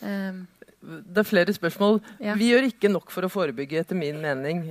Um, 0.00 0.44
det 0.86 1.18
er 1.22 1.26
flere 1.26 1.52
spørsmål. 1.54 1.98
Ja. 2.22 2.34
Vi 2.38 2.50
gjør 2.52 2.66
ikke 2.68 2.90
nok 2.92 3.10
for 3.10 3.26
å 3.26 3.30
forebygge, 3.32 3.80
etter 3.80 3.98
min 3.98 4.20
mening. 4.22 4.68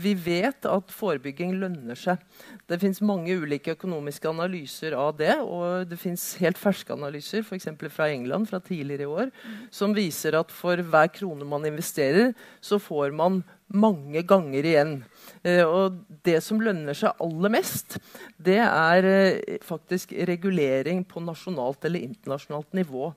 Vi 0.00 0.12
vet 0.16 0.64
at 0.68 0.94
forebygging 0.94 1.56
lønner 1.60 1.98
seg. 1.98 2.22
Det 2.70 2.78
fins 2.80 3.02
mange 3.04 3.34
ulike 3.36 3.74
økonomiske 3.74 4.30
analyser 4.30 4.96
av 4.96 5.18
det. 5.18 5.34
Og 5.42 5.90
det 5.90 5.98
fins 6.00 6.24
helt 6.40 6.60
ferske 6.60 6.94
analyser, 6.94 7.44
f.eks. 7.44 7.68
fra 7.92 8.08
England 8.14 8.48
fra 8.48 8.62
tidligere 8.62 9.04
i 9.04 9.10
år, 9.10 9.34
som 9.74 9.96
viser 9.96 10.38
at 10.38 10.54
for 10.54 10.80
hver 10.80 11.12
krone 11.12 11.48
man 11.48 11.66
investerer, 11.68 12.32
så 12.64 12.80
får 12.80 13.12
man 13.16 13.42
mange 13.68 14.22
ganger 14.26 14.66
igjen. 14.66 14.96
Eh, 15.42 15.62
og 15.64 16.00
det 16.26 16.38
som 16.44 16.60
lønner 16.60 16.96
seg 16.96 17.16
aller 17.24 17.52
mest, 17.52 17.96
det 18.36 18.58
er 18.60 19.08
eh, 19.08 19.58
faktisk 19.64 20.12
regulering 20.28 21.02
på 21.08 21.22
nasjonalt 21.24 21.84
eller 21.88 22.04
internasjonalt 22.10 22.76
nivå. 22.76 23.10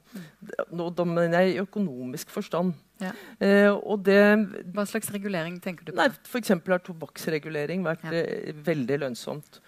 Nå, 0.71 0.89
da 0.95 1.07
mener 1.07 1.43
jeg 1.43 1.55
i 1.55 1.61
økonomisk 1.63 2.31
forstand. 2.33 2.73
Ja. 3.03 3.11
Uh, 3.41 3.73
og 3.89 4.03
det 4.05 4.15
hva 4.71 4.85
slags 4.87 5.09
regulering 5.11 5.57
tenker 5.59 5.83
du 5.83 5.91
på? 5.91 5.97
Nei, 5.97 6.07
F.eks. 6.29 6.53
har 6.53 6.83
tobakksregulering 6.85 7.83
vært 7.83 8.05
Ja. 8.07 8.21
uh, 8.21 8.53
veldig 8.63 8.99
lønnsomt. 9.01 9.59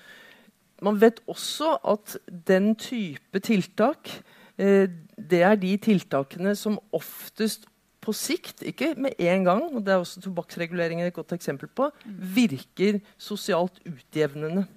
Man 0.85 1.01
vet 1.01 1.19
også 1.27 1.73
at 1.83 2.15
den 2.47 2.75
type 2.79 3.41
tiltak 3.43 4.11
uh, 4.61 4.87
det 5.15 5.41
er 5.43 5.55
de 5.59 5.73
tiltakene 5.81 6.55
som 6.55 6.77
oftest 6.95 7.67
på 8.05 8.15
sikt, 8.15 8.63
ikke 8.65 8.93
med 9.01 9.19
en 9.19 9.45
gang, 9.47 9.67
og 9.71 9.83
det 9.83 9.95
er 9.95 10.01
også 10.01 10.23
tobakksreguleringen 10.23 11.07
et 11.07 11.15
godt 11.15 11.35
eksempel 11.35 11.71
på, 11.73 11.89
virker 12.37 13.01
sosialt 13.17 13.81
utjevnende. 13.89 14.67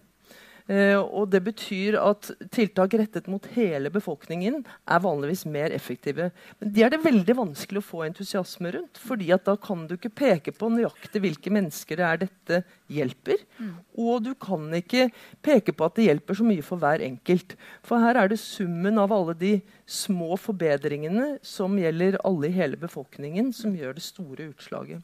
Eh, 0.68 0.98
og 1.00 1.30
det 1.32 1.40
betyr 1.46 1.96
at 1.96 2.28
tiltak 2.52 2.92
rettet 3.00 3.28
mot 3.32 3.46
hele 3.54 3.88
befolkningen 3.92 4.60
er 4.60 5.00
vanligvis 5.00 5.46
mer 5.48 5.72
effektive. 5.72 6.28
Men 6.60 6.74
de 6.74 6.84
er 6.84 6.92
det 6.92 7.00
veldig 7.06 7.36
vanskelig 7.38 7.80
å 7.80 7.86
få 7.86 8.02
entusiasme 8.04 8.74
rundt. 8.76 9.00
fordi 9.00 9.32
da 9.32 9.56
kan 9.56 9.86
du 9.86 9.96
ikke 9.96 10.12
peke 10.12 10.52
på 10.52 10.68
nøyaktig 10.68 11.22
hvilke 11.24 11.50
mennesker 11.50 11.96
det 11.96 12.04
er 12.04 12.20
dette 12.26 12.60
hjelper. 12.92 13.40
Og 13.96 14.22
du 14.24 14.34
kan 14.34 14.68
ikke 14.74 15.08
peke 15.40 15.72
på 15.72 15.88
at 15.88 15.96
det 15.96 16.08
hjelper 16.10 16.36
så 16.36 16.44
mye 16.44 16.62
for 16.62 16.76
hver 16.76 17.00
enkelt. 17.00 17.56
For 17.82 17.98
her 17.98 18.16
er 18.16 18.28
det 18.28 18.38
summen 18.38 18.98
av 18.98 19.12
alle 19.12 19.34
de 19.34 19.54
små 19.88 20.36
forbedringene 20.36 21.38
som 21.42 21.78
gjelder 21.80 22.18
alle 22.28 22.50
i 22.50 22.54
hele 22.54 22.76
befolkningen, 22.80 23.54
som 23.56 23.72
gjør 23.76 23.96
det 23.96 24.04
store 24.04 24.50
utslaget. 24.50 25.00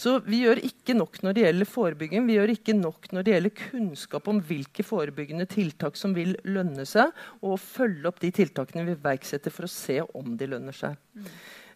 Så 0.00 0.16
vi 0.24 0.40
gjør 0.42 0.62
ikke 0.64 0.96
nok 0.96 1.20
når 1.22 1.36
det 1.36 1.44
gjelder 1.44 1.70
forebygging. 1.70 2.24
Vi 2.26 2.38
gjør 2.38 2.54
ikke 2.54 2.76
nok 2.78 3.10
når 3.12 3.26
det 3.26 3.34
gjelder 3.34 3.56
kunnskap 3.58 4.30
om 4.32 4.40
hvilke 4.48 4.86
forebyggende 4.86 5.46
tiltak 5.50 6.00
som 6.00 6.16
vil 6.16 6.34
lønne 6.48 6.86
seg, 6.88 7.12
og 7.44 7.60
følge 7.60 8.08
opp 8.08 8.22
de 8.24 8.32
tiltakene 8.34 8.86
vi 8.88 8.96
iverksetter 8.96 9.52
for 9.54 9.68
å 9.68 9.74
se 9.74 10.00
om 10.16 10.34
de 10.40 10.48
lønner 10.54 10.76
seg. 10.76 10.96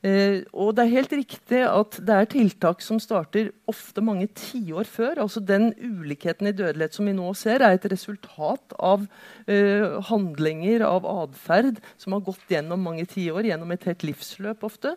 Eh, 0.07 0.45
og 0.55 0.77
det 0.77 0.85
er 0.85 0.93
helt 0.93 1.15
riktig 1.17 1.63
at 1.67 1.99
det 2.07 2.15
er 2.15 2.31
tiltak 2.31 2.83
som 2.85 3.01
starter 3.03 3.51
ofte 3.71 4.03
mange 4.05 4.29
tiår 4.31 4.87
før. 4.87 5.25
altså 5.25 5.43
Den 5.43 5.73
ulikheten 5.75 6.51
i 6.51 6.55
dødelighet 6.55 6.95
som 6.95 7.09
vi 7.11 7.17
nå 7.17 7.33
ser, 7.35 7.63
er 7.63 7.75
et 7.75 7.89
resultat 7.91 8.77
av 8.79 9.07
eh, 9.51 9.99
handlinger, 10.11 10.87
av 10.87 11.09
atferd, 11.09 11.83
som 11.99 12.15
har 12.15 12.25
gått 12.27 12.55
gjennom 12.55 12.83
mange 12.83 13.07
tiår, 13.11 13.51
gjennom 13.51 13.75
et 13.75 13.89
helt 13.91 14.07
livsløp 14.07 14.67
ofte. 14.69 14.95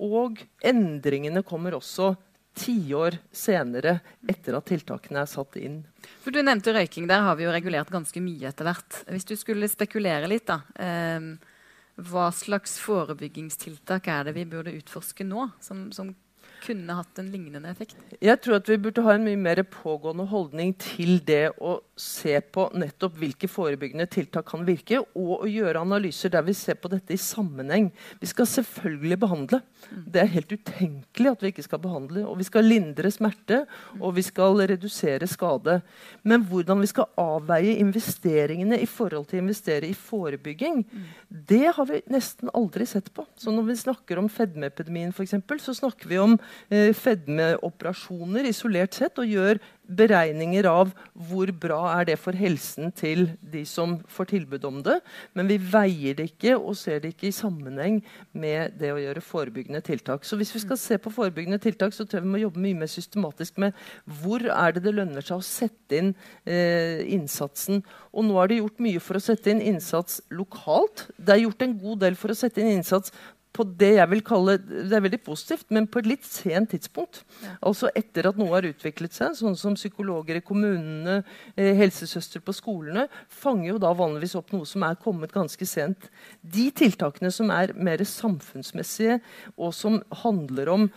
Og 0.00 0.40
endringene 0.64 1.44
kommer 1.44 1.76
også 1.76 2.14
tiår 2.56 3.16
senere 3.32 3.98
etter 4.28 4.56
at 4.58 4.66
tiltakene 4.68 5.22
er 5.22 5.28
satt 5.30 5.56
inn. 5.60 5.80
For 6.24 6.32
Du 6.34 6.42
nevnte 6.44 6.74
røyking. 6.74 7.06
Der 7.08 7.24
har 7.24 7.36
vi 7.36 7.46
jo 7.46 7.52
regulert 7.52 7.92
ganske 7.92 8.20
mye 8.20 8.50
etter 8.50 8.68
hvert. 8.68 9.04
Hvis 9.08 9.28
du 9.28 9.36
skulle 9.40 9.68
spekulere 9.72 10.28
litt, 10.28 10.48
da. 10.48 10.60
Eh, 10.76 11.51
hva 12.00 12.30
slags 12.32 12.78
forebyggingstiltak 12.80 14.08
er 14.08 14.28
det 14.28 14.36
vi 14.38 14.46
burde 14.48 14.74
utforske 14.78 15.26
nå, 15.28 15.48
som, 15.60 15.90
som 15.92 16.14
kunne 16.62 16.96
hatt 16.96 17.18
en 17.18 17.30
lignende 17.32 17.70
effekt? 17.72 17.96
Jeg 18.22 18.38
tror 18.42 18.58
at 18.60 18.68
vi 18.70 18.78
burde 18.80 19.02
ha 19.06 19.16
en 19.16 19.24
mye 19.26 19.40
mer 19.40 19.62
pågående 19.66 20.26
holdning 20.30 20.74
til 20.80 21.18
det 21.26 21.54
å 21.58 21.78
se 21.98 22.38
på 22.54 22.68
nettopp 22.78 23.18
hvilke 23.20 23.50
forebyggende 23.50 24.06
tiltak 24.10 24.46
kan 24.50 24.64
virke, 24.66 25.00
og 25.18 25.44
å 25.44 25.50
gjøre 25.50 25.82
analyser 25.82 26.32
der 26.32 26.44
vi 26.46 26.54
ser 26.56 26.78
på 26.80 26.90
dette 26.92 27.14
i 27.14 27.20
sammenheng. 27.20 27.90
Vi 28.20 28.30
skal 28.30 28.48
selvfølgelig 28.50 29.18
behandle. 29.24 29.62
Det 29.90 30.22
er 30.22 30.32
helt 30.36 30.52
utenkelig 30.52 31.32
at 31.32 31.44
vi 31.44 31.52
ikke 31.52 31.66
skal 31.66 31.82
behandle. 31.82 32.24
Og 32.28 32.38
vi 32.40 32.46
skal 32.48 32.66
lindre 32.68 33.10
smerte, 33.12 33.62
og 34.00 34.16
vi 34.18 34.24
skal 34.26 34.62
redusere 34.72 35.28
skade. 35.30 35.80
Men 36.26 36.46
hvordan 36.48 36.82
vi 36.82 36.90
skal 36.90 37.10
avveie 37.20 37.78
investeringene 37.82 38.78
i 38.82 38.88
forhold 38.90 39.28
til 39.30 39.40
å 39.40 39.44
investere 39.46 39.90
i 39.90 39.96
forebygging, 39.96 40.84
det 41.28 41.64
har 41.76 41.88
vi 41.88 42.02
nesten 42.12 42.52
aldri 42.56 42.86
sett 42.88 43.10
på. 43.14 43.26
Så 43.36 43.54
når 43.54 43.68
vi 43.70 43.80
snakker 43.82 44.20
om 44.20 44.30
fedmeepidemien, 44.32 45.12
eksempel, 45.22 45.60
så 45.62 45.74
snakker 45.76 46.10
vi 46.10 46.18
om 46.20 46.36
fedmeoperasjoner 46.70 48.48
isolert 48.50 48.96
sett, 48.98 49.20
og 49.20 49.28
gjør 49.28 49.60
beregninger 49.96 50.66
av 50.68 50.92
hvor 51.28 51.50
bra 51.58 51.80
er 51.96 52.06
det 52.08 52.16
for 52.20 52.36
helsen 52.38 52.92
til 52.96 53.26
de 53.52 53.64
som 53.68 53.98
får 54.10 54.30
tilbud 54.32 54.64
om 54.68 54.80
det. 54.84 54.98
Men 55.36 55.50
vi 55.50 55.58
veier 55.58 56.16
det 56.18 56.28
ikke 56.32 56.54
og 56.56 56.76
ser 56.78 57.02
det 57.02 57.12
ikke 57.12 57.28
i 57.30 57.34
sammenheng 57.34 58.00
med 58.32 58.78
det 58.80 58.92
å 58.94 59.00
gjøre 59.00 59.24
forebyggende 59.24 59.82
tiltak. 59.84 60.26
Så 60.26 60.38
hvis 60.40 60.54
vi 60.54 60.62
skal 60.64 60.80
se 60.80 60.98
på 61.02 61.12
forebyggende 61.12 61.60
tiltak, 61.62 61.94
så 61.96 62.06
tror 62.06 62.20
jeg 62.20 62.28
vi 62.28 62.34
må 62.36 62.42
jobbe 62.44 62.62
mye 62.62 62.80
mer 62.84 62.92
systematisk 62.92 63.60
med 63.62 63.76
hvor 64.22 64.46
er 64.46 64.76
det 64.76 64.84
det 64.86 64.94
lønner 64.96 65.24
seg 65.24 65.40
å 65.40 65.46
sette 65.46 65.98
inn 65.98 66.14
eh, 66.46 67.02
innsatsen. 67.16 67.82
Og 68.12 68.26
nå 68.28 68.38
er 68.40 68.50
det 68.50 68.62
gjort 68.62 68.82
mye 68.86 69.02
for 69.02 69.18
å 69.18 69.24
sette 69.24 69.52
inn 69.52 69.62
innsats 69.72 70.20
lokalt. 70.32 71.08
Det 71.18 71.36
er 71.36 71.46
gjort 71.46 71.66
en 71.66 71.78
god 71.82 72.04
del 72.06 72.18
for 72.18 72.32
å 72.32 72.38
sette 72.38 72.62
inn 72.62 72.76
innsats 72.78 73.14
på 73.52 73.66
det 73.78 73.90
jeg 73.98 74.08
vil 74.10 74.22
kalle 74.24 74.56
Det 74.62 74.96
er 74.96 75.04
veldig 75.04 75.20
positivt, 75.24 75.66
men 75.74 75.86
på 75.90 76.00
et 76.00 76.08
litt 76.08 76.26
sent 76.26 76.72
tidspunkt. 76.72 77.22
Ja. 77.42 77.54
Altså 77.68 77.90
etter 77.98 78.30
at 78.30 78.38
noe 78.40 78.52
har 78.54 78.68
utviklet 78.68 79.14
seg, 79.16 79.36
sånn 79.36 79.56
som 79.58 79.76
psykologer 79.76 80.40
i 80.40 80.44
kommunene, 80.44 81.20
eh, 81.56 81.72
helsesøster 81.76 82.40
på 82.44 82.54
skolene, 82.56 83.08
fanger 83.28 83.74
jo 83.74 83.80
da 83.82 83.92
vanligvis 83.96 84.36
opp 84.40 84.52
noe 84.56 84.68
som 84.68 84.84
er 84.88 85.00
kommet 85.00 85.34
ganske 85.34 85.68
sent. 85.68 86.08
De 86.40 86.70
tiltakene 86.70 87.32
som 87.32 87.52
er 87.52 87.74
mer 87.76 88.04
samfunnsmessige, 88.08 89.20
og 89.56 89.74
som 89.76 90.00
handler 90.24 90.72
om 90.72 90.88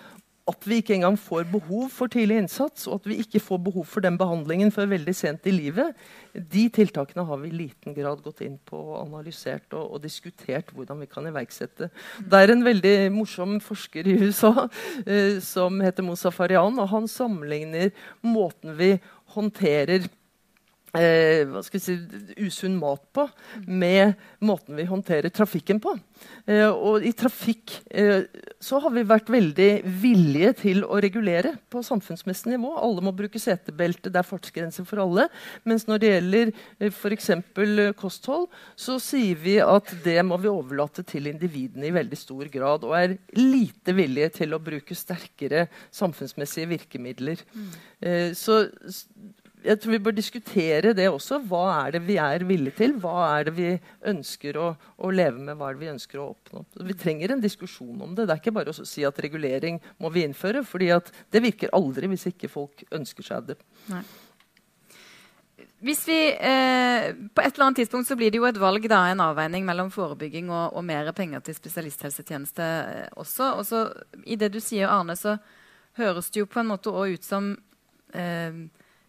at 0.46 0.66
vi 0.70 0.78
ikke 0.78 0.94
engang 0.94 1.16
får 1.18 1.48
behov 1.50 1.88
for 1.90 2.12
tidlig 2.12 2.38
innsats, 2.44 2.86
og 2.86 3.00
at 3.00 3.08
vi 3.10 3.18
ikke 3.24 3.42
får 3.42 3.58
behov 3.66 3.88
for 3.90 4.06
den 4.06 4.18
behandlingen 4.20 4.70
før 4.74 4.92
veldig 4.92 5.16
sent 5.18 5.48
i 5.50 5.54
livet, 5.56 5.96
de 6.36 6.68
tiltakene 6.70 7.26
har 7.26 7.40
vi 7.42 7.50
i 7.50 7.58
liten 7.64 7.96
grad 7.98 8.22
gått 8.22 8.44
inn 8.46 8.60
på 8.62 8.78
og 8.78 9.00
analysert 9.08 9.74
og, 9.74 9.96
og 9.96 10.04
diskutert 10.04 10.70
hvordan 10.76 11.02
vi 11.02 11.10
kan 11.10 11.26
iverksette. 11.26 11.90
Det 12.22 12.42
er 12.42 12.54
en 12.54 12.62
veldig 12.66 12.94
morsom 13.16 13.58
forsker 13.64 14.06
i 14.12 14.20
USA 14.22 14.68
eh, 15.08 15.42
som 15.42 15.82
heter 15.82 16.06
Mosafarian, 16.06 16.78
og 16.78 16.92
han 16.94 17.10
sammenligner 17.10 17.90
måten 18.22 18.78
vi 18.78 18.94
håndterer 19.34 20.06
eh, 20.98 21.44
hva 21.50 21.62
skal 21.66 21.80
vi 21.80 21.84
si, 21.84 21.96
usunn 22.46 22.78
mat 22.80 23.04
på 23.16 23.28
med 23.68 24.16
måten 24.46 24.78
vi 24.78 24.88
håndterer 24.90 25.34
trafikken 25.34 25.80
på. 25.84 25.96
Eh, 26.48 26.70
og 26.70 27.06
i 27.06 27.12
trafikk 27.18 27.74
eh, 27.90 28.26
så 28.62 28.80
har 28.84 28.94
vi 28.96 29.06
vært 29.08 29.30
veldig 29.34 29.70
villige 30.02 30.54
til 30.62 30.84
å 30.86 31.00
regulere 31.04 31.56
på 31.72 31.84
samfunnsmessig 31.86 32.54
nivå. 32.54 32.74
Alle 32.80 33.04
må 33.06 33.14
bruke 33.16 33.42
setebelte, 33.42 34.12
det 34.14 34.22
er 34.22 34.28
fartsgrenser 34.28 34.88
for 34.88 35.04
alle. 35.04 35.28
Mens 35.68 35.88
når 35.90 36.02
det 36.02 36.12
gjelder 36.14 36.54
eh, 36.54 36.92
f.eks. 36.92 37.32
kosthold, 38.00 38.48
så 38.80 38.98
sier 39.04 39.40
vi 39.42 39.58
at 39.64 39.92
det 40.06 40.20
må 40.26 40.40
vi 40.42 40.52
overlate 40.52 41.06
til 41.08 41.32
individene 41.32 41.90
i 41.90 41.96
veldig 41.96 42.20
stor 42.20 42.52
grad. 42.54 42.86
Og 42.88 42.96
er 42.98 43.18
lite 43.38 43.96
villige 43.98 44.32
til 44.42 44.56
å 44.56 44.62
bruke 44.64 44.98
sterkere 44.98 45.68
samfunnsmessige 45.94 46.72
virkemidler. 46.76 47.42
Eh, 48.02 48.32
så 48.38 48.64
jeg 49.66 49.80
tror 49.82 49.96
vi 49.96 50.02
bør 50.06 50.16
diskutere 50.16 50.94
det 50.98 51.08
også. 51.10 51.40
Hva 51.50 51.64
er 51.74 51.96
det 51.96 52.02
vi 52.06 52.18
er 52.22 52.46
villige 52.48 52.78
til? 52.78 52.94
Hva 53.02 53.16
er 53.36 53.48
det 53.48 53.56
vi 53.58 53.70
ønsker 54.12 54.60
å, 54.62 54.68
å 54.76 55.14
leve 55.14 55.42
med? 55.42 55.58
Hva 55.58 55.72
er 55.72 55.78
det 55.78 55.84
vi 55.84 55.94
ønsker 55.94 56.22
å 56.22 56.28
oppnå? 56.36 56.66
Vi 56.86 56.98
trenger 57.00 57.34
en 57.34 57.42
diskusjon 57.44 58.04
om 58.06 58.14
det. 58.14 58.28
Det 58.28 58.36
er 58.36 58.44
ikke 58.44 58.56
bare 58.60 58.76
å 58.76 58.86
si 58.86 59.06
at 59.08 59.20
regulering 59.26 59.82
må 60.02 60.12
vi 60.14 60.26
innføre. 60.28 60.64
fordi 60.66 60.92
det 61.32 61.42
virker 61.42 61.74
aldri 61.74 62.12
hvis 62.12 62.30
ikke 62.32 62.52
folk 62.52 62.86
ønsker 62.94 63.26
seg 63.26 63.52
det. 63.52 63.58
Hvis 65.86 66.06
vi, 66.08 66.20
eh, 66.30 67.12
på 67.14 67.42
et 67.42 67.54
eller 67.54 67.66
annet 67.66 67.82
tidspunkt 67.84 68.08
så 68.08 68.16
blir 68.16 68.32
det 68.32 68.40
jo 68.40 68.48
et 68.48 68.58
valg, 68.58 68.88
da, 68.90 69.04
en 69.12 69.22
avveining 69.22 69.66
mellom 69.68 69.92
forebygging 69.94 70.48
og, 70.50 70.74
og 70.74 70.86
mer 70.88 71.12
penger 71.14 71.44
til 71.46 71.58
spesialisthelsetjeneste 71.58 72.64
eh, 72.64 73.12
også. 73.22 73.52
Og 73.60 74.24
I 74.26 74.38
det 74.40 74.54
du 74.56 74.62
sier, 74.64 74.90
Arne, 74.90 75.18
så 75.20 75.36
høres 76.00 76.32
det 76.32 76.42
jo 76.42 76.50
på 76.50 76.62
en 76.64 76.72
måte 76.72 76.94
òg 76.94 77.20
ut 77.20 77.28
som 77.28 77.52
eh, 78.14 78.66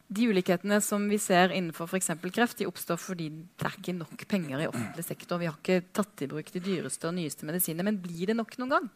de 0.06 0.28
ulikhetene 0.30 0.78
som 0.84 1.02
vi 1.10 1.18
ser 1.18 1.50
innenfor 1.54 1.88
f.eks. 1.90 2.12
kreft, 2.30 2.60
de 2.60 2.68
oppstår 2.70 2.98
fordi 3.00 3.28
det 3.58 3.66
er 3.66 3.78
ikke 3.78 3.96
nok 3.96 4.26
penger 4.30 4.62
i 4.62 4.68
offentlig 4.70 5.04
sektor. 5.06 5.40
Vi 5.42 5.48
har 5.50 5.56
ikke 5.58 5.82
tatt 5.96 6.22
i 6.22 6.28
bruk 6.30 6.52
de 6.54 6.62
dyreste 6.62 7.08
og 7.08 7.16
nyeste 7.16 7.48
medisinene. 7.48 7.88
Men 7.88 7.98
blir 8.02 8.30
det 8.30 8.36
nok 8.38 8.54
noen 8.60 8.74
gang? 8.76 8.90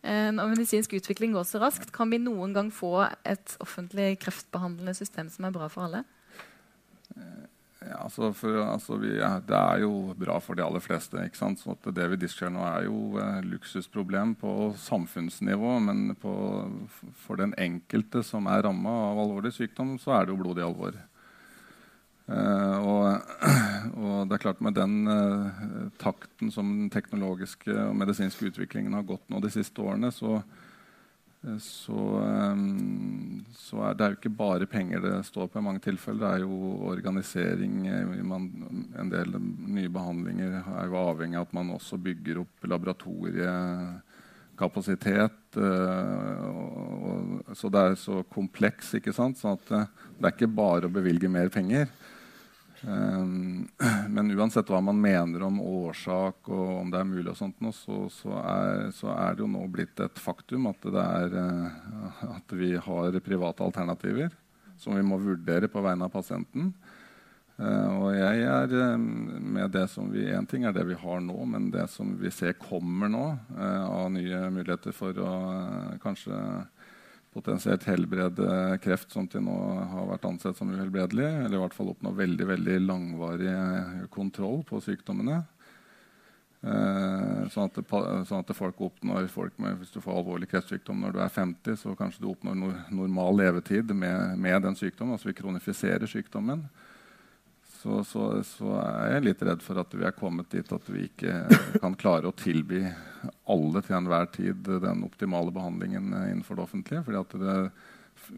Eh, 0.00 0.28
når 0.32 0.52
medisinsk 0.52 0.92
utvikling 0.96 1.32
går 1.36 1.48
så 1.48 1.60
raskt, 1.62 1.92
kan 1.96 2.12
vi 2.12 2.20
noen 2.20 2.52
gang 2.56 2.68
få 2.72 2.92
et 3.24 3.56
offentlig 3.64 4.14
kreftbehandlende 4.20 4.96
system 4.96 5.32
som 5.32 5.48
er 5.48 5.56
bra 5.56 5.68
for 5.72 5.88
alle? 5.88 6.04
Ja, 7.80 8.02
altså 8.04 8.28
for, 8.36 8.58
altså 8.60 8.98
vi, 9.00 9.14
det 9.48 9.56
er 9.56 9.78
jo 9.86 10.12
bra 10.20 10.36
for 10.44 10.58
de 10.58 10.64
aller 10.64 10.82
fleste. 10.84 11.16
ikke 11.24 11.38
sant? 11.38 11.62
Så 11.62 11.92
det 11.96 12.08
vi 12.12 12.18
diskuterer 12.20 12.52
nå, 12.52 12.64
er 12.68 12.84
jo 12.84 13.16
eh, 13.16 13.38
luksusproblem 13.46 14.34
på 14.40 14.74
samfunnsnivå. 14.76 15.78
Men 15.86 16.10
på, 16.20 16.34
for 17.24 17.40
den 17.40 17.54
enkelte 17.56 18.22
som 18.26 18.50
er 18.52 18.66
ramma 18.68 18.92
av 19.08 19.22
alvorlig 19.24 19.54
sykdom, 19.56 19.96
så 20.02 20.18
er 20.18 20.28
det 20.28 20.34
jo 20.34 20.42
blodig 20.42 20.66
alvor. 20.66 20.98
Eh, 22.28 22.76
og, 22.84 23.32
og, 24.04 24.28
det 24.28 24.36
er 24.36 24.44
klart 24.44 24.60
med 24.60 24.76
den 24.76 25.00
eh, 25.08 25.88
takten 26.02 26.52
som 26.52 26.68
den 26.68 26.92
teknologiske 26.92 27.72
og 27.88 27.96
medisinske 27.96 28.52
utviklingen 28.52 28.98
har 28.98 29.08
gått 29.08 29.24
nå 29.32 29.40
de 29.40 29.50
siste 29.56 29.80
årene, 29.80 30.12
så, 30.12 30.42
så, 31.40 31.96
um, 32.52 33.40
så, 33.56 33.78
er 33.88 33.94
det 33.96 34.04
jo 34.10 34.16
ikke 34.18 34.34
bare 34.36 34.66
penger 34.68 35.00
det 35.00 35.24
står 35.24 35.48
på 35.48 35.56
i 35.58 35.62
mange 35.64 35.80
tilfeller. 35.80 36.20
Det 36.20 36.28
er 36.34 36.40
jo 36.44 36.52
organisering. 36.90 37.88
Man, 38.28 38.42
en 39.00 39.08
del 39.12 39.28
nye 39.40 39.88
behandlinger 39.92 40.58
er 40.60 40.86
jo 40.90 40.96
avhengig 41.00 41.38
av 41.40 41.46
at 41.48 41.54
man 41.56 41.70
også 41.78 41.96
bygger 42.04 42.40
opp 42.42 42.54
laboratoriekapasitet. 42.68 45.40
Og, 45.56 46.68
og, 47.08 47.56
så 47.56 47.66
det 47.72 47.80
er 47.80 47.96
så 48.04 48.16
kompleks. 48.36 48.92
ikke 49.00 49.16
sant? 49.16 49.40
Så 49.40 49.46
at, 49.56 49.64
det 50.20 50.26
er 50.26 50.36
ikke 50.36 50.58
bare 50.60 50.84
å 50.90 50.92
bevilge 50.92 51.28
mer 51.32 51.48
penger. 51.48 51.88
Um, 52.82 53.68
men 54.08 54.30
uansett 54.38 54.70
hva 54.72 54.80
man 54.80 55.00
mener 55.00 55.42
om 55.44 55.60
årsak 55.60 56.48
og 56.48 56.68
om 56.78 56.92
det 56.92 57.00
er 57.00 57.08
mulig, 57.08 57.28
og 57.32 57.36
sånt 57.38 57.58
nå, 57.60 57.72
så, 57.76 58.06
så, 58.12 58.32
er, 58.40 58.86
så, 58.96 59.10
er, 59.12 59.36
det 59.36 59.44
jo 59.44 59.50
nå 59.52 59.66
blitt 59.72 60.00
et 60.00 60.20
faktum 60.20 60.70
at, 60.70 60.88
er, 60.88 61.36
uh, 61.36 62.24
at, 62.38 62.56
vi 62.56 62.72
har 62.80 63.20
private 63.24 63.66
alternativer 63.66 64.32
som 64.80 64.96
vi 64.96 65.04
må 65.04 65.20
vurdere 65.20 65.68
på 65.68 65.82
vegne 65.84 66.08
av 66.08 66.14
pasienten. 66.14 66.72
Uh, 67.60 67.90
og 68.00 68.08
jeg 68.16 68.44
er 68.48 68.74
um, 68.96 69.04
med 69.52 69.74
det 69.76 69.84
som 69.92 70.08
vi 70.08 70.24
En 70.32 70.48
ting 70.48 70.64
er 70.64 70.72
det 70.72 70.86
vi 70.88 70.96
har 70.96 71.20
nå, 71.20 71.36
men 71.52 71.68
det 71.74 71.84
som 71.92 72.14
vi 72.16 72.32
ser 72.32 72.56
kommer 72.56 73.12
nå 73.12 73.26
av 73.60 74.08
nye 74.14 74.46
muligheter 74.54 74.96
for 74.96 75.20
å 75.20 75.34
kanskje 76.00 76.38
potensielt 77.34 77.86
helbrede 77.86 78.78
kreft 78.82 79.12
som 79.14 79.28
til 79.30 79.44
nå 79.46 79.54
har 79.92 80.08
vært 80.08 80.26
ansett 80.26 80.58
som 80.58 80.72
uhelbredelig, 80.72 81.28
eller 81.44 81.58
i 81.58 81.62
hvert 81.62 81.76
fall 81.76 81.92
oppnå 81.92 82.12
veldig 82.18 82.48
veldig 82.48 82.76
langvarig 82.82 83.54
kontroll 84.14 84.64
på 84.66 84.82
sykdommene. 84.82 85.42
Eh, 86.60 87.44
sånn, 87.48 87.70
at 87.70 87.78
det, 87.78 87.84
sånn, 88.28 88.42
at 88.42 88.50
folk 88.52 88.82
oppnår 88.84 89.30
folk 89.32 89.54
med, 89.56 89.78
Hvis 89.80 89.94
du 89.94 90.00
får 90.04 90.18
alvorlig 90.20 90.50
kreftsykdom 90.50 90.98
når 91.00 91.14
du 91.14 91.20
er 91.24 91.32
50, 91.32 91.78
så 91.80 91.94
kanskje 91.96 92.20
du 92.20 92.28
oppnår 92.34 92.58
no, 92.58 92.74
normal 92.92 93.38
levetid 93.40 93.94
med, 93.96 94.36
med, 94.36 94.60
den 94.66 94.76
sykdommen. 94.76 95.16
Altså 95.16 95.30
vi 95.30 95.38
kronifiserer 95.38 96.10
sykdommen. 96.10 96.66
Så, 97.80 98.02
så, 98.04 98.26
så, 98.44 98.74
er 98.76 99.14
jeg 99.14 99.24
litt 99.24 99.42
redd 99.46 99.64
for 99.64 99.80
at 99.80 99.94
vi 99.96 100.04
er 100.04 100.12
kommet 100.12 100.50
dit 100.52 100.72
at 100.76 100.90
vi 100.92 101.06
ikke 101.06 101.38
kan 101.80 101.96
klare 101.96 102.28
å 102.28 102.36
tilby 102.36 102.82
alle 103.50 103.82
til 103.84 103.96
enhver 103.98 104.28
tid 104.34 104.68
den 104.82 105.04
optimale 105.06 105.52
behandlingen 105.54 106.12
innenfor 106.12 106.58
det 106.58 106.66
offentlige. 106.66 107.04
fordi 107.04 107.20
at 107.20 107.40
det, 107.40 107.56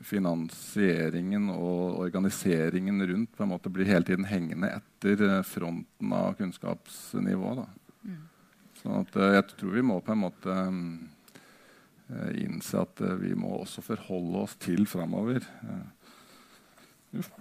finansieringen 0.07 1.49
og 1.53 2.03
organiseringen 2.05 3.03
rundt 3.09 3.33
på 3.37 3.45
en 3.45 3.51
måte 3.51 3.71
blir 3.73 3.89
hele 3.89 4.07
tiden 4.07 4.29
hengende 4.31 4.71
etter 4.77 5.43
fronten 5.47 6.13
av 6.17 6.37
kunnskapsnivået. 6.39 7.67
Mm. 8.07 8.21
Så 8.79 8.95
at, 9.01 9.17
eh, 9.17 9.35
jeg 9.39 9.49
tror 9.57 9.75
vi 9.75 9.83
må 9.83 10.01
på 10.01 10.15
en 10.15 10.25
måte 10.27 10.59
innse 12.37 12.77
at 12.83 13.01
vi 13.23 13.33
må 13.39 13.55
også 13.57 13.81
forholde 13.85 14.43
oss 14.45 14.57
til 14.61 14.85
framover. 14.91 15.45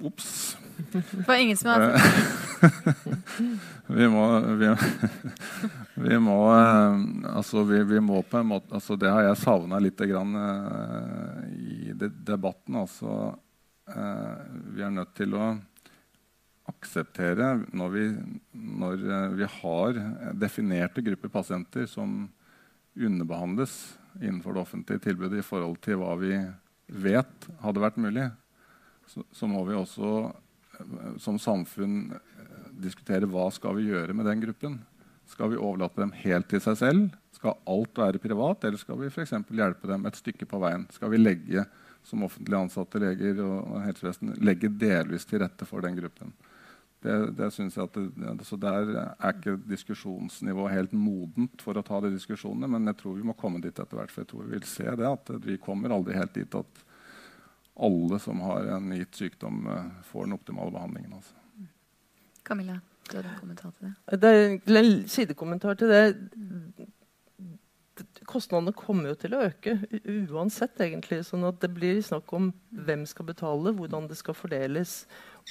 Ops. 0.01 0.57
Det 0.91 1.27
var 1.27 1.35
ingen 1.35 1.57
som 1.57 1.69
hadde 1.69 1.99
vi 3.87 4.07
må, 4.11 4.25
vi, 4.59 4.67
vi 6.07 6.17
må 6.19 6.35
eh, 6.51 6.97
altså 7.37 7.63
vi, 7.63 7.79
vi, 7.87 8.01
må 8.03 8.19
på 8.27 8.41
en 8.41 8.49
måte 8.49 8.75
altså 8.75 8.97
Det 8.99 9.09
har 9.09 9.23
jeg 9.29 9.39
savna 9.39 9.79
litt 9.79 10.03
grann, 10.11 10.35
uh, 10.35 11.39
i 11.55 11.95
de, 11.95 12.11
debatten. 12.27 12.81
Altså, 12.81 13.37
vi 14.71 14.83
er 14.83 14.91
nødt 14.93 15.15
til 15.17 15.33
å 15.35 15.53
akseptere 16.71 17.53
når 17.75 17.95
vi, 17.95 18.03
når 18.51 19.07
vi 19.39 19.47
har 19.55 19.97
definerte 20.39 21.03
grupper 21.03 21.31
pasienter 21.31 21.87
som 21.89 22.29
underbehandles 22.95 23.73
innenfor 24.21 24.55
det 24.55 24.63
offentlige 24.63 25.03
tilbudet 25.07 25.41
i 25.41 25.47
forhold 25.47 25.79
til 25.83 25.99
hva 25.99 26.15
vi 26.19 26.35
vet 26.91 27.51
hadde 27.63 27.83
vært 27.83 27.99
mulig 27.99 28.29
så, 29.11 29.23
så, 29.31 29.47
må 29.49 29.63
vi 29.67 29.75
også 29.75 30.11
eh, 30.79 31.17
som 31.19 31.39
samfunn 31.41 32.13
eh, 32.15 32.69
diskutere 32.85 33.27
hva 33.29 33.49
skal 33.53 33.75
vi 33.79 33.89
gjøre 33.89 34.15
med 34.15 34.29
den 34.29 34.43
gruppen. 34.45 34.79
Skal 35.31 35.51
vi 35.51 35.59
overlate 35.59 36.01
dem 36.01 36.13
helt 36.23 36.49
til 36.51 36.63
seg 36.63 36.77
selv? 36.79 37.17
Skal 37.35 37.59
alt 37.69 37.99
være 37.99 38.21
privat? 38.21 38.65
Eller 38.67 38.79
skal 38.79 38.99
vi 38.99 39.11
for 39.13 39.55
hjelpe 39.55 39.89
dem 39.89 40.07
et 40.07 40.19
stykke 40.19 40.47
på 40.47 40.59
veien? 40.63 40.87
Skal 40.91 41.11
vi 41.13 41.21
legge 41.21 41.65
som 42.03 42.23
offentlig 42.25 42.57
ansatte 42.57 42.99
leger 43.01 43.39
og, 43.45 43.77
helsevesen 43.85 44.33
legge 44.41 44.71
delvis 44.81 45.27
til 45.29 45.43
rette 45.43 45.67
for 45.69 45.85
den 45.85 45.99
gruppen? 45.99 46.33
Det, 47.01 47.15
det 47.33 47.47
synes 47.55 47.77
jeg 47.77 47.87
at 47.87 47.95
det, 47.97 48.45
så 48.45 48.59
Der 48.61 48.91
er 48.93 49.31
ikke 49.31 49.55
diskusjonsnivået 49.65 50.75
helt 50.75 50.93
modent 50.93 51.63
for 51.63 51.77
å 51.77 51.85
ta 51.85 52.01
de 52.03 52.11
diskusjonene. 52.13 52.69
Men 52.69 52.91
jeg 52.91 52.99
tror 52.99 53.17
vi 53.17 53.25
må 53.25 53.37
komme 53.37 53.61
dit 53.63 53.73
etter 53.73 53.97
hvert. 53.97 54.13
For 54.13 54.21
jeg 54.21 54.29
tror 54.29 54.45
vi 54.45 54.57
vil 54.57 54.67
se 54.69 54.85
det 54.85 55.07
at 55.09 55.33
vi 55.41 55.57
kommer 55.61 55.95
aldri 55.95 56.19
helt 56.19 56.35
dit 56.37 56.59
at 56.59 56.85
alle 57.75 58.19
som 58.19 58.39
har 58.39 58.65
en 58.75 58.91
gitt 58.95 59.15
sykdom, 59.15 59.67
eh, 59.67 60.03
får 60.03 60.25
den 60.25 60.33
optimale 60.33 60.71
behandlingen. 60.71 61.13
Altså. 61.13 61.33
Camilla, 62.43 62.79
du 63.09 63.17
hadde 63.17 63.29
en 63.29 63.39
kommentar 63.39 63.71
til 63.71 63.87
det? 63.87 64.19
Det 64.21 64.31
er 64.31 64.79
en 64.81 65.07
sidekommentar 65.07 65.77
til 65.79 65.87
det. 65.91 66.15
Kostnadene 68.25 68.73
kommer 68.73 69.11
jo 69.11 69.15
til 69.19 69.35
å 69.35 69.43
øke 69.45 69.77
uansett, 70.31 70.79
egentlig. 70.79 71.23
sånn 71.25 71.47
at 71.47 71.59
det 71.59 71.73
blir 71.73 72.01
snakk 72.01 72.31
om 72.33 72.53
hvem 72.71 73.05
skal 73.05 73.25
betale, 73.25 73.73
hvordan 73.75 74.07
det 74.07 74.17
skal 74.17 74.33
fordeles, 74.33 75.05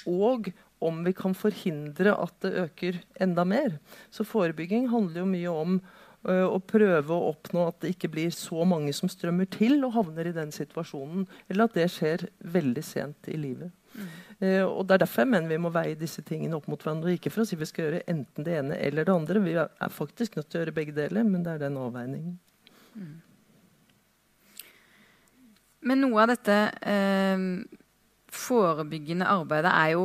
og 0.07 0.53
om 0.81 1.05
vi 1.05 1.13
kan 1.13 1.35
forhindre 1.35 2.15
at 2.17 2.41
det 2.41 2.55
øker 2.65 3.03
enda 3.21 3.45
mer. 3.45 3.79
Så 4.11 4.25
forebygging 4.25 4.89
handler 4.89 5.21
jo 5.21 5.27
mye 5.27 5.51
om 5.51 5.81
Eh, 5.81 6.10
og 6.29 6.65
prøve 6.69 7.17
å 7.17 7.31
oppnå 7.31 7.63
at 7.71 7.79
det 7.81 7.95
ikke 7.95 8.11
blir 8.13 8.33
så 8.35 8.65
mange 8.69 8.93
som 8.93 9.09
strømmer 9.09 9.49
til 9.49 9.79
og 9.87 9.95
havner 9.95 10.29
i 10.29 10.35
den 10.37 10.53
situasjonen. 10.53 11.25
Eller 11.49 11.65
at 11.65 11.79
det 11.79 11.87
skjer 11.95 12.27
veldig 12.45 12.85
sent 12.85 13.31
i 13.33 13.39
livet. 13.41 13.73
Mm. 13.95 14.11
Uh, 14.41 14.67
og 14.67 14.87
Det 14.89 14.95
er 14.95 15.03
derfor 15.03 15.25
jeg 15.25 15.33
mener 15.33 15.49
vi 15.49 15.61
må 15.61 15.73
veie 15.73 15.97
disse 15.99 16.23
tingene 16.25 16.57
opp 16.57 16.69
mot 16.71 16.81
hverandre. 16.81 17.17
Ikke 17.17 17.33
for 17.33 17.45
å 17.45 17.49
si 17.49 17.59
vi 17.61 17.69
skal 17.69 17.87
gjøre 17.87 18.05
enten 18.09 18.47
det 18.47 18.59
ene 18.61 18.79
eller 18.81 19.09
det 19.09 19.17
andre. 19.17 19.43
Vi 19.45 19.57
er, 19.57 19.93
faktisk 19.93 20.37
nødt 20.37 20.49
til 20.51 20.61
å 20.61 20.63
gjøre 20.65 20.77
begge 20.77 20.97
deler, 20.97 21.27
men 21.27 21.45
det 21.45 21.57
er 21.57 21.65
den 21.65 21.81
avveiningen. 21.81 22.39
Mm. 22.95 23.19
Men 25.91 26.03
noe 26.05 26.21
av 26.21 26.35
dette 26.35 26.57
uh, 26.85 27.80
forebyggende 28.31 29.27
arbeidet 29.29 29.71
er 29.75 29.95
jo 29.97 30.05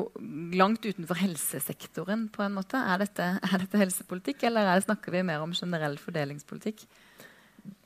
langt 0.57 0.85
utenfor 0.85 1.19
helsesektoren. 1.19 2.27
på 2.29 2.43
en 2.43 2.55
måte. 2.57 2.77
Er 2.77 3.03
dette, 3.03 3.31
er 3.41 3.57
dette 3.65 3.81
helsepolitikk, 3.81 4.43
eller 4.49 4.67
det, 4.73 4.85
snakker 4.88 5.11
vi 5.11 5.23
mer 5.23 5.43
om 5.45 5.53
generell 5.53 5.97
fordelingspolitikk? 6.01 6.88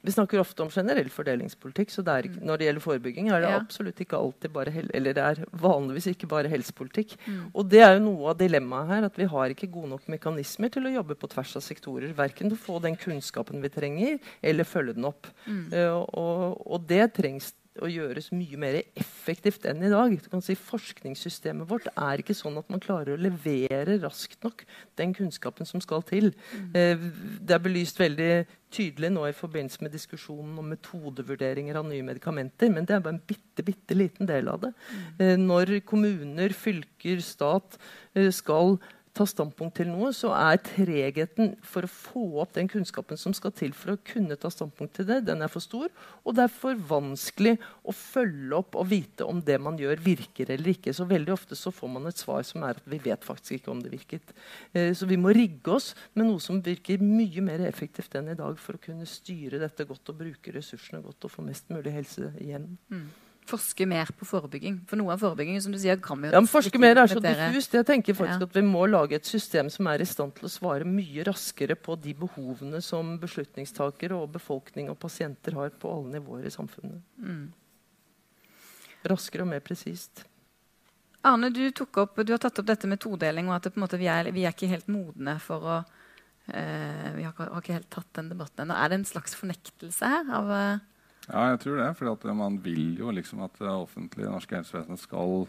Vi 0.01 0.11
snakker 0.11 0.39
ofte 0.39 0.63
om 0.63 0.71
generell 0.71 1.09
fordelingspolitikk. 1.11 1.91
så 1.91 2.01
det 2.03 2.13
er, 2.13 2.27
mm. 2.31 2.39
Når 2.47 2.57
det 2.57 2.65
gjelder 2.65 2.83
forebygging, 2.83 3.29
er 3.29 3.43
det 3.43 3.51
ja. 3.51 3.59
absolutt 3.59 3.99
ikke 3.99 4.17
alltid 4.17 4.51
bare 4.55 4.73
eller 4.95 5.15
det 5.15 5.23
er 5.23 5.41
vanligvis 5.51 6.07
ikke 6.13 6.27
bare 6.31 6.51
helsepolitikk. 6.51 7.15
Mm. 7.27 7.41
Og 7.53 7.69
det 7.69 7.83
er 7.83 7.93
jo 7.97 8.05
noe 8.07 8.31
av 8.31 8.39
dilemmaet 8.39 8.91
her, 8.93 9.07
at 9.09 9.19
vi 9.19 9.27
har 9.27 9.53
ikke 9.53 9.71
gode 9.71 9.91
nok 9.93 10.07
mekanismer 10.11 10.71
til 10.71 10.87
å 10.87 10.93
jobbe 10.93 11.19
på 11.19 11.31
tvers 11.31 11.55
av 11.59 11.65
sektorer. 11.65 12.15
Verken 12.15 12.51
til 12.51 12.57
å 12.57 12.63
få 12.63 12.79
den 12.83 12.95
kunnskapen 12.99 13.63
vi 13.63 13.71
trenger, 13.75 14.19
eller 14.41 14.67
følge 14.67 14.95
den 14.95 15.07
opp. 15.09 15.27
Mm. 15.45 15.65
Uh, 15.73 15.99
og, 16.07 16.59
og, 16.63 16.87
det 16.89 17.11
trengs 17.19 17.51
å 17.83 17.89
gjøres 17.89 18.29
mye 18.35 18.59
mer 18.59 18.77
effektivt 18.99 19.65
enn 19.69 19.83
i 19.85 19.91
dag. 19.91 20.15
Du 20.19 20.29
kan 20.31 20.43
si 20.43 20.55
Forskningssystemet 20.59 21.69
vårt 21.69 21.89
er 21.93 22.21
ikke 22.21 22.35
sånn 22.37 22.59
at 22.59 22.69
man 22.71 22.83
klarer 22.83 23.15
å 23.15 23.21
levere 23.21 23.99
raskt 24.03 24.43
nok 24.45 24.65
den 24.99 25.15
kunnskapen 25.17 25.67
som 25.69 25.83
skal 25.83 26.03
til. 26.07 26.31
Mm. 26.53 26.71
Eh, 26.75 27.05
det 27.39 27.55
er 27.55 27.63
belyst 27.63 28.01
veldig 28.01 28.31
tydelig 28.73 29.09
nå 29.13 29.25
i 29.25 29.35
forbindelse 29.35 29.81
med 29.85 29.93
diskusjonen 29.95 30.59
om 30.61 30.69
metodevurderinger 30.73 31.79
av 31.79 31.87
nye 31.89 32.05
medikamenter, 32.05 32.69
men 32.73 32.85
det 32.85 32.97
er 32.97 33.03
bare 33.05 33.17
en 33.17 33.25
bitte, 33.31 33.65
bitte 33.65 33.97
liten 33.97 34.29
del 34.29 34.51
av 34.51 34.61
det. 34.67 34.73
Mm. 34.91 35.09
Eh, 35.25 35.35
når 35.41 35.75
kommuner, 35.89 36.53
fylker, 36.53 37.23
stat 37.25 37.79
eh, 38.13 38.29
skal 38.35 38.77
ta 39.19 39.25
standpunkt 39.27 39.75
til 39.79 39.89
noe, 39.91 40.11
så 40.15 40.31
er 40.35 40.61
tregheten 40.63 41.53
for 41.65 41.85
å 41.85 41.91
få 41.91 42.23
opp 42.43 42.55
den 42.55 42.69
kunnskapen 42.71 43.19
som 43.19 43.35
skal 43.35 43.53
til 43.55 43.73
for 43.75 43.93
å 43.93 43.99
kunne 44.07 44.37
ta 44.39 44.51
standpunkt 44.53 44.95
til 44.99 45.09
det, 45.09 45.19
den 45.27 45.43
er 45.43 45.51
for 45.51 45.63
stor. 45.63 45.91
Og 46.23 46.37
det 46.37 46.45
er 46.45 46.53
for 46.53 46.79
vanskelig 46.89 47.57
å 47.83 47.95
følge 47.95 48.55
opp 48.61 48.77
og 48.79 48.89
vite 48.91 49.27
om 49.27 49.41
det 49.45 49.59
man 49.61 49.79
gjør, 49.79 50.01
virker 50.05 50.53
eller 50.55 50.73
ikke. 50.73 50.95
Så 50.95 51.07
veldig 51.09 51.35
ofte 51.35 51.57
så 51.59 51.73
får 51.75 51.93
man 51.95 52.09
et 52.09 52.21
svar 52.21 52.45
som 52.47 52.63
er 52.65 52.79
at 52.79 52.89
vi 52.89 53.01
vet 53.09 53.27
faktisk 53.27 53.59
ikke 53.59 53.73
om 53.73 53.83
det 53.83 53.93
virket. 53.93 54.35
Eh, 54.73 54.91
så 54.95 55.07
vi 55.09 55.19
må 55.19 55.33
rigge 55.35 55.75
oss 55.75 55.91
med 56.13 56.29
noe 56.29 56.43
som 56.43 56.63
virker 56.63 57.03
mye 57.03 57.43
mer 57.45 57.65
effektivt 57.67 58.15
enn 58.19 58.31
i 58.33 58.39
dag 58.39 58.59
for 58.61 58.77
å 58.77 58.83
kunne 58.83 59.07
styre 59.09 59.61
dette 59.61 59.87
godt 59.89 60.13
og 60.13 60.21
bruke 60.23 60.55
ressursene 60.55 61.03
godt 61.03 61.27
og 61.27 61.35
få 61.35 61.45
mest 61.45 61.71
mulig 61.73 61.95
helse 61.95 62.31
igjen. 62.39 62.71
Mm 62.93 63.09
forske 63.49 63.85
mer 63.89 64.09
på 64.15 64.27
forebygging? 64.27 64.79
For 64.89 64.99
noe 64.99 65.15
av 65.15 65.23
forebyggingen 65.23 65.63
som 65.65 65.73
du 65.73 65.79
sier, 65.81 65.99
kan 66.03 66.19
vi 66.21 66.29
jo 66.29 66.35
ja, 66.35 66.41
men 66.41 66.49
Forske 66.49 66.81
mer 66.81 67.01
er 67.01 67.11
så 67.11 67.21
diffust. 67.23 67.75
Jeg 67.75 67.87
tenker 67.87 68.17
faktisk 68.17 68.43
ja. 68.45 68.47
at 68.47 68.57
Vi 68.59 68.63
må 68.65 68.85
lage 68.89 69.17
et 69.17 69.29
system 69.29 69.71
som 69.73 69.89
er 69.91 70.03
i 70.03 70.07
stand 70.09 70.35
til 70.37 70.47
å 70.47 70.51
svare 70.53 70.87
mye 70.87 71.25
raskere 71.27 71.77
på 71.79 71.97
de 72.01 72.15
behovene 72.17 72.81
som 72.85 73.15
beslutningstakere 73.21 74.17
og 74.17 74.33
befolkning 74.37 74.91
og 74.93 74.99
pasienter 75.01 75.57
har 75.57 75.73
på 75.75 75.93
alle 75.93 76.19
nivåer 76.19 76.49
i 76.49 76.53
samfunnet. 76.53 77.01
Mm. 77.19 77.47
Raskere 79.09 79.45
og 79.45 79.51
mer 79.53 79.63
presist. 79.65 80.25
Arne, 81.27 81.49
du, 81.51 81.65
opp, 81.67 82.21
du, 82.21 82.31
har 82.31 82.39
tatt 82.39 82.61
opp 82.61 82.67
dette 82.67 82.87
med 82.87 83.01
todeling, 83.03 83.49
og 83.49 83.57
at 83.57 83.75
måte, 83.79 83.99
vi, 83.99 84.07
er, 84.07 84.31
vi, 84.31 84.45
er, 84.45 84.55
ikke 84.55 84.71
helt 84.71 84.87
modne 84.91 85.35
for 85.43 85.65
å 85.67 85.79
eh, 86.47 87.09
Vi 87.17 87.25
har, 87.27 87.33
har, 87.35 87.57
ikke 87.59 87.75
helt 87.75 87.91
tatt 87.91 88.13
den 88.15 88.31
debatten 88.31 88.63
ennå. 88.67 88.77
Er 88.77 88.93
det 88.93 89.01
en 89.01 89.11
slags 89.15 89.35
fornektelse 89.39 90.13
her? 90.15 90.31
av... 90.37 90.55
Eh, 90.55 90.87
ja, 91.29 91.49
jeg 91.51 91.59
tror 91.63 91.81
det. 91.81 91.89
For 91.97 92.33
man 92.33 92.59
vil 92.63 92.97
jo 92.99 93.11
liksom 93.13 93.43
at 93.45 93.57
det 93.61 93.69
offentlige 93.69 94.31
norske 94.31 94.59
helsevesenet 94.59 94.99
skal 95.05 95.47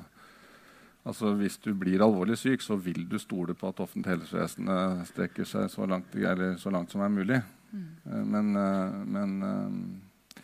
Altså 1.08 1.30
Hvis 1.32 1.54
du 1.64 1.70
blir 1.72 2.02
alvorlig 2.04 2.34
syk, 2.36 2.60
så 2.60 2.76
vil 2.76 3.06
du 3.08 3.16
stole 3.18 3.54
på 3.56 3.70
at 3.70 3.78
offentlig 3.80 4.18
helsevesen 4.18 4.68
strekker 5.08 5.48
seg 5.48 5.70
så 5.72 5.86
langt, 5.88 6.12
så 6.60 6.70
langt 6.70 6.92
som 6.92 7.00
er 7.00 7.08
mulig. 7.08 7.38
Mm. 7.72 7.86
Eh, 8.04 8.24
men, 8.24 8.56
eh, 8.56 8.92
men, 9.06 9.42
eh, 9.42 10.42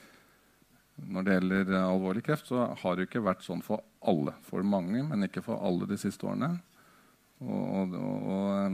når 0.96 1.22
det 1.22 1.34
gjelder 1.34 1.74
alvorlig 1.82 2.24
kreft, 2.24 2.46
så 2.46 2.70
har 2.78 2.96
det 2.96 3.08
ikke 3.08 3.24
vært 3.26 3.44
sånn 3.44 3.62
for 3.62 3.84
alle. 4.00 4.32
For 4.48 4.64
mange, 4.64 5.02
men 5.04 5.26
ikke 5.26 5.44
for 5.44 5.60
alle 5.60 5.88
de 5.90 5.98
siste 6.00 6.24
årene. 6.26 6.54
Og, 7.44 7.92
og, 7.92 8.30
og 8.32 8.72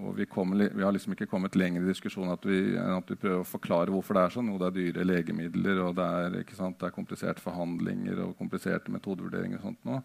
og 0.00 0.16
vi, 0.18 0.26
kom, 0.28 0.52
vi, 0.58 0.82
har 0.82 0.92
liksom 0.92 1.14
ikke 1.14 1.28
kommet 1.30 1.56
lenger 1.58 1.84
i 1.84 1.90
diskusjonen 1.90 2.34
at 2.34 2.44
vi, 2.46 2.60
at 2.80 3.12
vi, 3.12 3.18
prøver 3.20 3.44
å 3.44 3.48
forklare 3.48 3.92
hvorfor 3.94 4.16
det 4.16 4.24
er 4.24 4.34
sånn. 4.34 4.50
Jo, 4.52 4.58
det 4.60 4.68
er 4.70 4.76
dyre 4.78 5.06
legemidler, 5.08 5.80
og 5.86 5.94
det 5.98 6.08
er, 6.24 6.36
det 6.40 6.88
er 6.88 6.96
kompliserte 6.96 7.44
forhandlinger 7.44 8.24
og 8.26 8.36
kompliserte 8.40 8.92
metodevurderinger. 8.94 9.62
og 9.62 9.70
sånt 9.70 9.88
nå. 9.88 10.02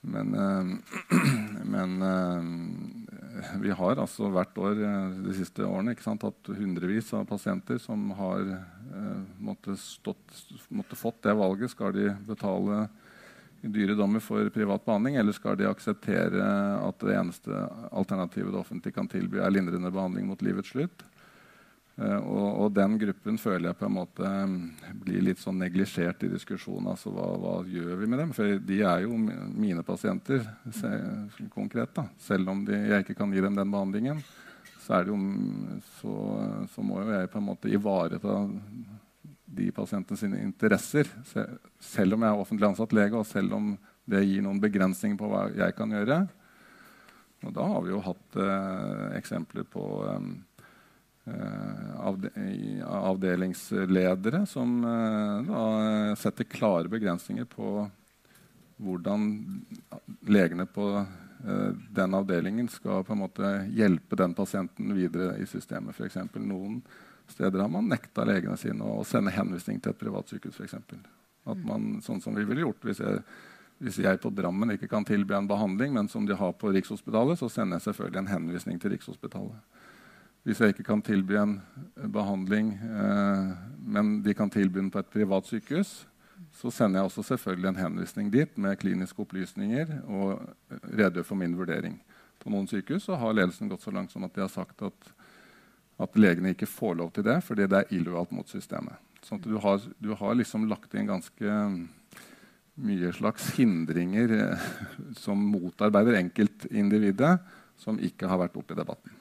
Men, 0.00 0.34
øh, 0.34 0.66
men 1.74 2.02
øh, 2.02 3.62
vi 3.62 3.70
har 3.74 3.98
altså 3.98 4.30
hvert 4.30 4.58
år 4.58 4.78
eh, 4.86 5.16
de 5.24 5.34
siste 5.34 5.66
årene 5.66 5.96
sant, 5.98 6.22
hatt 6.22 6.50
hundrevis 6.54 7.10
av 7.18 7.26
pasienter 7.26 7.80
som 7.82 8.10
har 8.18 8.46
måttet, 9.42 9.82
måttet 10.70 10.98
fått 10.98 11.22
det 11.26 11.34
valget. 11.36 11.74
Skal 11.74 11.92
de 11.92 12.08
betale 12.26 12.86
dyre 13.62 13.96
dommer 13.98 14.22
for 14.22 14.48
privat 14.54 14.84
behandling, 14.86 15.18
eller 15.18 15.34
skal 15.34 15.58
de 15.58 15.68
akseptere 15.68 16.48
at 16.84 17.04
det 17.04 17.14
eneste 17.18 17.62
alternativet 17.90 18.52
det 18.54 18.60
offentlige 18.60 18.94
kan 18.94 19.10
tilby, 19.10 19.40
er 19.42 19.54
lindrende 19.54 19.90
behandling 19.94 20.28
mot 20.30 20.42
livets 20.44 20.74
slutt? 20.74 21.04
Uh, 21.98 22.20
og, 22.22 22.48
og, 22.62 22.68
den 22.76 22.92
gruppen 23.00 23.40
føler 23.42 23.72
jeg 23.72 23.78
på 23.80 23.86
en 23.88 23.96
måte 23.96 24.22
um, 24.22 24.52
blir 25.02 25.24
litt 25.26 25.40
sånn 25.42 25.58
neglisjert 25.58 26.22
i 26.22 26.30
diskusjonen. 26.30 26.92
Altså, 26.92 27.10
hva, 27.10 27.24
hva, 27.42 27.54
gjør 27.66 27.96
vi 27.98 28.06
med 28.06 28.22
dem? 28.22 28.34
For 28.36 28.60
de 28.62 28.78
er 28.86 29.02
jo 29.02 29.16
mine 29.18 29.82
pasienter 29.82 30.44
se, 30.70 30.92
konkret. 31.50 31.90
da. 31.96 32.06
Selv 32.22 32.52
om 32.54 32.62
de, 32.68 32.78
jeg 32.92 33.02
ikke 33.02 33.18
kan 33.18 33.34
gi 33.34 33.42
dem 33.42 33.58
den 33.58 33.74
behandlingen, 33.74 34.22
så, 34.84 35.02
jo, 35.10 35.18
så, 35.98 36.14
så 36.70 36.86
må 36.86 37.02
jo 37.02 37.16
jeg 37.16 37.32
på 37.32 37.42
en 37.42 37.48
måte 37.48 37.74
ivareta 37.74 38.36
de 39.48 39.70
pasientene 39.72 40.20
sine 40.20 40.42
interesser. 40.44 41.08
Selv 41.80 42.16
om 42.16 42.24
jeg 42.24 42.32
er 42.34 42.42
offentlig 42.42 42.68
ansatt 42.68 42.92
lege, 42.96 43.16
og 43.16 43.28
selv 43.28 43.56
om 43.56 43.72
det 44.08 44.24
gir 44.24 44.44
noen 44.44 44.60
begrensninger 44.60 45.18
på 45.20 45.30
hva 45.30 45.46
jeg 45.56 45.76
kan 45.76 45.92
gjøre. 45.92 46.22
Og 47.46 47.54
da 47.54 47.64
har 47.70 47.84
vi 47.84 47.92
jo 47.92 48.02
hatt 48.02 48.38
eh, 48.42 49.04
eksempler 49.18 49.66
på 49.70 49.84
eh, 50.02 50.30
avde 52.02 52.32
avdelingsledere 52.82 54.42
som 54.50 54.80
eh, 54.82 55.46
da 55.46 55.62
setter 56.18 56.48
klare 56.50 56.90
begrensninger 56.90 57.46
på 57.52 57.84
hvordan 58.78 59.28
legene 60.30 60.66
på 60.70 60.88
eh, 60.98 61.70
den 61.94 62.14
avdelingen 62.14 62.68
skal 62.72 63.04
på 63.06 63.14
en 63.14 63.22
måte 63.22 63.52
hjelpe 63.74 64.18
den 64.18 64.34
pasienten 64.38 64.94
videre 64.96 65.36
i 65.38 65.46
systemet. 65.46 65.96
For 65.96 66.06
eksempel, 66.06 66.42
noen 66.46 66.80
steder 67.32 67.60
har 67.60 67.70
man 67.72 67.88
nekta 67.90 68.24
legene 68.28 68.56
sine 68.60 68.84
å 68.84 69.04
sende 69.06 69.34
henvisning 69.34 69.80
til 69.80 69.94
et 69.94 70.00
privat 70.00 70.30
sykehus. 70.30 70.56
For 70.56 70.66
eksempel. 70.66 71.00
at 71.48 71.60
man, 71.64 72.02
sånn 72.04 72.20
som 72.20 72.34
vi 72.36 72.44
ville 72.44 72.60
gjort 72.60 72.82
hvis 72.84 72.98
jeg, 73.00 73.22
hvis 73.80 73.98
jeg, 74.02 74.18
på 74.20 74.28
Drammen 74.34 74.74
ikke 74.74 74.90
kan 74.90 75.06
tilby 75.06 75.32
en 75.36 75.48
behandling, 75.48 75.94
men 75.94 76.08
som 76.12 76.26
de 76.26 76.36
har 76.36 76.52
på 76.58 76.72
Rikshospitalet, 76.74 77.38
så 77.38 77.48
sender 77.48 77.78
jeg 77.78 77.86
selvfølgelig 77.86 78.20
en 78.20 78.32
henvisning 78.34 78.80
til 78.82 78.92
Rikshospitalet. 78.92 79.78
Hvis 80.44 80.60
jeg 80.60 80.74
ikke 80.74 80.86
kan 80.90 81.02
tilby 81.04 81.38
en 81.38 81.54
behandling, 82.12 82.74
eh, 82.74 83.48
men 83.80 84.18
de 84.24 84.34
kan 84.34 84.50
tilby 84.50 84.82
den 84.82 84.90
på 84.90 85.00
et 85.00 85.12
privat 85.12 85.48
sykehus, 85.48 86.06
så 86.54 86.70
sender 86.74 87.00
jeg 87.00 87.10
også 87.10 87.24
selvfølgelig 87.32 87.68
en 87.68 87.82
henvisning 87.82 88.30
dit 88.32 88.58
med 88.58 88.78
kliniske 88.80 89.22
opplysninger 89.22 89.90
og 90.06 90.42
redegjør 90.88 91.26
for 91.26 91.40
min 91.40 91.56
vurdering. 91.58 91.98
På 92.38 92.52
noen 92.52 92.68
sykehus 92.70 93.08
har 93.10 93.34
ledelsen 93.34 93.70
gått 93.70 93.84
så 93.84 93.94
langt 93.94 94.12
som 94.14 94.24
at 94.26 94.34
de 94.34 94.44
har 94.44 94.52
sagt 94.52 94.82
at 94.86 95.12
at 95.98 96.18
legene 96.18 96.54
ikke 96.54 96.70
får 96.70 96.98
lov 97.00 97.12
til 97.14 97.26
det 97.26 97.40
fordi 97.46 97.66
det 97.70 97.82
er 97.82 97.94
illojalt 97.96 98.32
mot 98.34 98.48
systemet. 98.50 98.98
Sånn 99.26 99.42
du 99.42 99.56
har, 99.60 99.82
du 99.98 100.12
har, 100.16 100.34
liksom 100.38 100.68
lagt 100.70 100.94
inn 100.94 101.08
ganske 101.08 101.60
mye 102.78 103.12
slags 103.12 103.50
hindringer 103.56 104.34
eh, 104.36 104.66
som 105.24 105.40
motarbeider 105.52 106.20
enkeltindividet, 106.20 107.38
som 107.78 107.98
ikke 108.02 108.30
har 108.30 108.40
vært 108.44 108.58
oppe 108.58 108.74
i 108.74 108.78
debatten. 108.78 109.14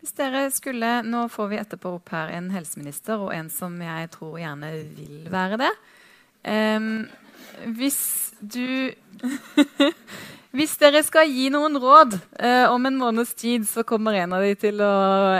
Hvis 0.00 0.14
dere 0.14 0.44
skulle, 0.54 1.00
Nå 1.02 1.24
får 1.32 1.48
vi 1.50 1.58
etterpå 1.58 1.96
opp 1.96 2.12
her 2.14 2.30
en 2.36 2.52
helseminister 2.54 3.18
og 3.18 3.32
en 3.34 3.48
som 3.50 3.74
jeg 3.82 4.10
tror 4.14 4.36
gjerne 4.38 4.68
vil 4.94 5.24
være 5.32 5.58
det. 5.64 5.72
Um, 6.46 7.08
hvis 7.74 8.34
du 8.38 8.92
Hvis 10.56 10.78
dere 10.80 11.02
skal 11.04 11.28
gi 11.28 11.50
noen 11.52 11.76
råd 11.76 12.14
eh, 12.40 12.64
om 12.72 12.86
en 12.88 12.96
måneds 12.96 13.34
tid, 13.36 13.66
så 13.68 13.82
kommer 13.84 14.16
en 14.16 14.32
av 14.32 14.44
de 14.44 14.54
til 14.56 14.80
å 14.80 14.92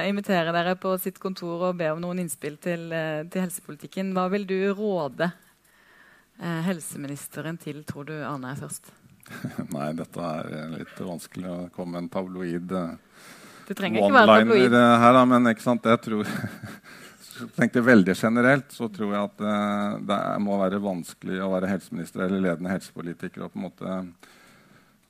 invitere 0.04 0.52
dere 0.52 0.74
på 0.76 0.92
sitt 1.00 1.16
kontor 1.22 1.70
og 1.70 1.78
be 1.78 1.88
om 1.94 2.02
noen 2.02 2.20
innspill 2.20 2.58
til, 2.60 2.90
eh, 2.92 3.22
til 3.32 3.46
helsepolitikken. 3.46 4.12
Hva 4.16 4.26
vil 4.34 4.44
du 4.48 4.58
råde 4.76 5.30
eh, 5.30 6.60
helseministeren 6.68 7.56
til, 7.62 7.80
tror 7.88 8.10
du, 8.10 8.14
Arne, 8.28 8.52
er 8.52 8.60
først? 8.60 8.92
Nei, 9.74 9.88
dette 9.96 10.28
er 10.36 10.76
litt 10.76 11.00
vanskelig 11.00 11.48
å 11.48 11.58
komme 11.72 11.96
med 11.96 12.04
en 12.04 12.12
tabloid 12.12 12.76
eh, 12.76 12.94
one-liner 13.72 14.78
eh, 14.78 14.94
her, 15.00 15.16
da, 15.16 15.26
men 15.32 15.50
ikke 15.54 15.64
sant, 15.64 15.88
jeg 15.88 16.02
tror 16.04 16.28
tenkte 17.56 17.88
veldig 17.88 18.14
generelt, 18.16 18.68
så 18.72 18.92
tror 18.92 19.12
jeg 19.12 19.30
at 19.30 19.42
uh, 19.44 19.96
det 20.08 20.20
må 20.44 20.56
være 20.60 20.80
vanskelig 20.80 21.40
å 21.44 21.50
være 21.52 21.68
helseminister 21.72 22.24
eller 22.26 22.44
ledende 22.50 22.72
helsepolitiker 22.72 23.44
og 23.44 23.52
på 23.52 23.60
en 23.60 23.66
måte 23.66 23.98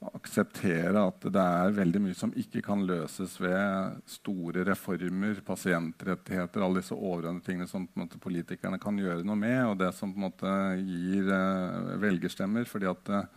akseptere 0.05 1.01
at 1.01 1.25
det 1.33 1.43
er 1.43 1.75
veldig 1.77 2.01
mye 2.05 2.17
som 2.17 2.33
ikke 2.37 2.61
kan 2.65 2.83
løses 2.87 3.39
ved 3.41 3.97
store 4.11 4.67
reformer, 4.69 5.41
pasientrettigheter, 5.47 6.63
alle 6.63 6.83
disse 6.83 6.97
overordnede 6.97 7.45
tingene 7.47 7.69
som 7.71 7.87
måte, 7.97 8.21
politikerne 8.21 8.81
kan 8.83 8.99
gjøre 9.01 9.25
noe 9.27 9.39
med, 9.41 9.59
og 9.71 9.79
det 9.81 9.93
som 9.97 10.13
måte 10.21 10.53
gir 10.83 11.31
eh, 11.33 11.95
velgerstemmer. 12.03 12.69
fordi 12.69 12.91
at 12.93 13.13
eh, 13.17 13.29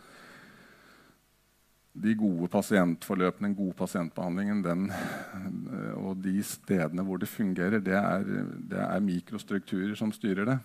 de 2.00 2.14
gode 2.14 2.48
pasientforløpene, 2.52 3.48
den 3.48 3.56
gode 3.58 3.74
pasientbehandlingen 3.80 4.60
den, 4.62 4.90
eh, 4.92 5.94
og 5.96 6.20
de 6.22 6.36
stedene 6.44 7.06
hvor 7.06 7.18
det 7.18 7.32
fungerer, 7.32 7.80
det 7.80 7.96
er, 7.96 8.28
det 8.70 8.84
er 8.84 9.08
mikrostrukturer 9.08 9.96
som 9.98 10.12
styrer 10.12 10.52
det. 10.52 10.60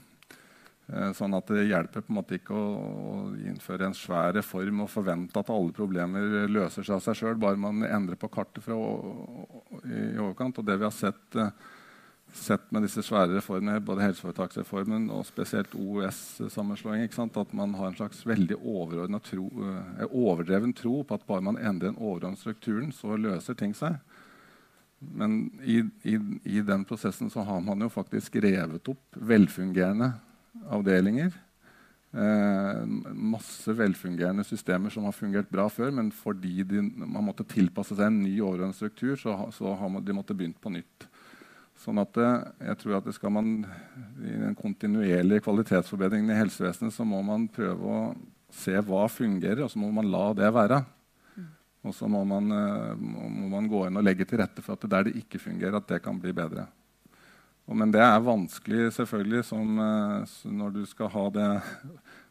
Eh, 0.86 1.12
sånn 1.18 1.34
at 1.34 1.48
Det 1.50 1.64
hjelper 1.66 2.04
på 2.06 2.14
en 2.14 2.20
måte 2.20 2.38
ikke 2.38 2.54
å, 2.54 3.30
innføre 3.42 3.88
en 3.88 3.98
svær 3.98 4.36
reform 4.38 4.84
og 4.84 4.92
forvente 4.94 5.42
at 5.42 5.50
alle 5.50 5.74
problemer 5.74 6.46
løser 6.52 6.86
seg 6.86 7.00
av 7.00 7.06
seg 7.06 7.18
sjøl, 7.18 7.40
bare 7.42 7.58
man 7.58 7.82
endrer 7.88 8.20
på 8.22 8.30
kartet 8.30 8.62
fra 8.66 8.78
i, 8.78 10.14
overkant. 10.22 10.62
Og 10.62 10.68
det 10.68 10.76
vi 10.78 10.86
har 10.86 10.94
sett, 10.94 11.24
uh, 11.40 11.50
sett 12.30 12.68
med 12.76 12.86
disse 12.86 13.02
svære 13.06 13.34
reformene, 13.40 13.82
både 13.82 14.06
helseforetaksreformen 14.06 15.08
og 15.16 15.26
spesielt 15.26 15.74
OUS-sammenslåing, 15.74 17.10
at 17.10 17.58
man 17.58 17.74
har 17.80 17.90
en 17.90 17.98
slags 17.98 18.22
veldig 18.30 18.60
tro, 19.26 19.48
uh, 19.58 20.06
overdreven 20.12 20.76
tro 20.78 21.00
på 21.02 21.18
at 21.18 21.26
bare 21.26 21.48
man 21.50 21.58
endrer 21.58 21.96
den 21.96 21.98
overordnede 21.98 22.44
strukturen, 22.44 22.94
så 22.94 23.18
løser 23.18 23.58
ting 23.58 23.74
seg. 23.74 23.98
Men 25.00 25.50
i, 25.66 25.82
i, 26.06 26.20
i 26.46 26.62
den 26.62 26.86
prosessen 26.86 27.30
så 27.30 27.42
har 27.42 27.60
man 27.62 27.82
jo 27.82 27.90
faktisk 27.90 28.38
revet 28.46 28.94
opp 28.94 29.18
velfungerende 29.18 30.14
avdelinger. 30.72 31.34
eh, 32.16 32.86
masse 33.14 33.74
velfungerende 33.76 34.46
systemer 34.48 34.94
som 34.94 35.08
har 35.08 35.16
fungert 35.16 35.50
bra 35.52 35.68
før, 35.72 35.92
men 35.98 36.12
fordi 36.16 36.64
de, 36.64 36.82
man 36.82 37.28
måtte 37.28 37.48
tilpasse 37.48 37.98
seg 37.98 38.08
en 38.08 38.24
ny 38.24 38.38
overordnet 38.40 38.78
struktur, 38.78 39.16
så, 39.20 39.36
så 39.56 39.76
har 39.76 39.92
man, 39.92 40.06
de 40.06 40.16
måtte 40.16 40.38
begynt 40.38 40.62
på 40.62 40.74
nytt. 40.74 41.08
Sånn 41.84 42.00
at 42.00 42.14
det, 42.16 42.30
jeg 42.70 42.80
tror 42.82 42.98
at 42.98 43.08
det 43.10 43.16
skal 43.18 43.34
man, 43.36 43.56
I 44.24 44.38
den 44.46 44.56
kontinuerlige 44.56 45.44
kvalitetsforbedringen 45.44 46.32
i 46.32 46.40
helsevesenet 46.40 46.96
så 46.96 47.04
må 47.08 47.20
man 47.26 47.50
prøve 47.52 47.84
å 47.84 48.04
se 48.56 48.78
hva 48.88 49.10
fungerer, 49.12 49.66
og 49.66 49.74
så 49.74 49.82
må 49.82 49.92
man 49.92 50.08
la 50.08 50.30
det 50.38 50.54
være. 50.56 50.80
Og 51.86 51.94
så 51.94 52.08
må 52.10 52.24
man, 52.26 52.50
eh, 52.50 52.96
må 52.98 53.50
man 53.52 53.68
gå 53.70 53.84
inn 53.86 54.00
og 54.00 54.06
legge 54.08 54.26
til 54.26 54.40
rette 54.42 54.64
for 54.66 54.74
at 54.74 54.86
det 54.86 54.90
der 54.94 55.04
det 55.10 55.20
ikke 55.20 55.42
fungerer, 55.44 55.78
at 55.78 55.92
det 55.92 56.02
kan 56.02 56.18
bli 56.18 56.34
bedre. 56.34 56.66
Men 57.66 57.92
det 57.94 58.02
er 58.04 58.22
vanskelig 58.22 58.92
selvfølgelig 58.94 59.46
som, 59.48 59.80
eh, 59.82 60.36
når 60.54 60.76
du 60.76 60.84
skal 60.86 61.10
ha 61.16 61.30
det 61.34 61.50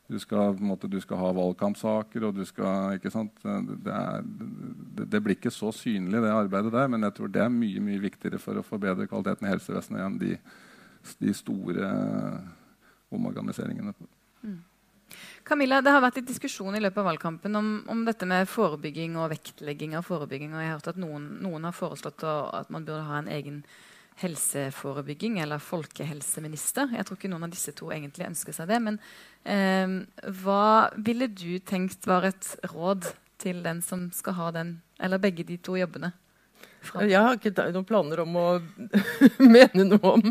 du 0.06 0.18
skal, 0.20 0.58
måte, 0.60 0.88
du 0.90 0.98
skal 1.00 1.16
ha 1.16 1.30
valgkampsaker, 1.32 2.26
og 2.28 2.36
du 2.36 2.44
skal 2.44 2.98
ikke 2.98 3.10
sant? 3.12 3.38
Det, 3.40 3.92
er, 3.92 4.20
det, 4.98 5.06
det, 5.08 5.20
blir 5.24 5.38
ikke 5.38 5.52
så 5.54 5.72
synlig, 5.72 6.20
det 6.20 6.32
arbeidet 6.32 6.74
der, 6.74 6.90
men 6.92 7.06
jeg 7.08 7.16
tror 7.16 7.32
det 7.32 7.40
er 7.40 7.54
mye 7.54 7.80
mye 7.82 8.02
viktigere 8.02 8.40
for 8.42 8.60
å 8.60 8.66
forbedre 8.66 9.08
kvaliteten 9.08 9.48
i 9.48 9.54
helsevesenet 9.54 10.04
enn 10.04 10.20
de, 10.20 10.36
de 11.24 11.34
store 11.34 11.88
omorganiseringene. 13.14 13.96
Mm. 14.44 14.60
Camilla, 15.44 15.80
Det 15.84 15.92
har 15.92 16.04
vært 16.04 16.20
litt 16.20 16.28
diskusjon 16.28 16.76
i 16.76 16.82
løpet 16.82 17.00
av 17.00 17.08
valgkampen 17.08 17.56
om, 17.56 17.72
om, 17.88 18.04
dette 18.04 18.28
med 18.28 18.48
forebygging 18.50 19.16
og 19.20 19.30
vektlegging 19.32 19.96
av 19.96 20.04
forebygging. 20.04 20.52
og 20.52 20.60
jeg 20.60 20.68
har 20.68 20.78
hørt 20.78 20.92
at 20.94 21.00
Noen, 21.00 21.26
noen 21.44 21.64
har 21.68 21.76
foreslått 21.76 22.24
å, 22.28 22.36
at 22.60 22.72
man 22.74 22.84
burde 22.84 23.08
ha 23.08 23.20
en 23.22 23.32
egen 23.32 23.62
helseforebygging 24.22 25.40
eller 25.42 25.62
folkehelseminister. 25.62 26.92
Jeg 26.94 27.07
tror 27.07 27.18
ikke 27.18 27.31
noen 27.33 27.48
av 27.48 27.55
disse 27.55 27.74
to 27.77 27.90
egentlig 27.94 28.29
ønsker 28.29 28.57
seg 28.57 28.70
det. 28.70 28.81
Men 28.85 28.98
eh, 29.42 29.96
hva 30.42 30.90
ville 30.96 31.29
du 31.31 31.59
tenkt 31.66 32.07
var 32.11 32.29
et 32.31 32.55
råd 32.72 33.11
til 33.42 33.64
den 33.64 33.83
som 33.85 34.09
skal 34.14 34.38
ha 34.38 34.50
den, 34.55 34.77
eller 35.03 35.22
begge 35.22 35.46
de 35.46 35.59
to 35.59 35.77
jobbene? 35.79 36.14
Jeg 37.04 37.20
har 37.20 37.38
ikke 37.38 37.68
noen 37.74 37.88
planer 37.88 38.24
om 38.24 38.36
å 38.40 38.46
mene 39.56 39.86
noe 39.88 40.14
om 40.14 40.24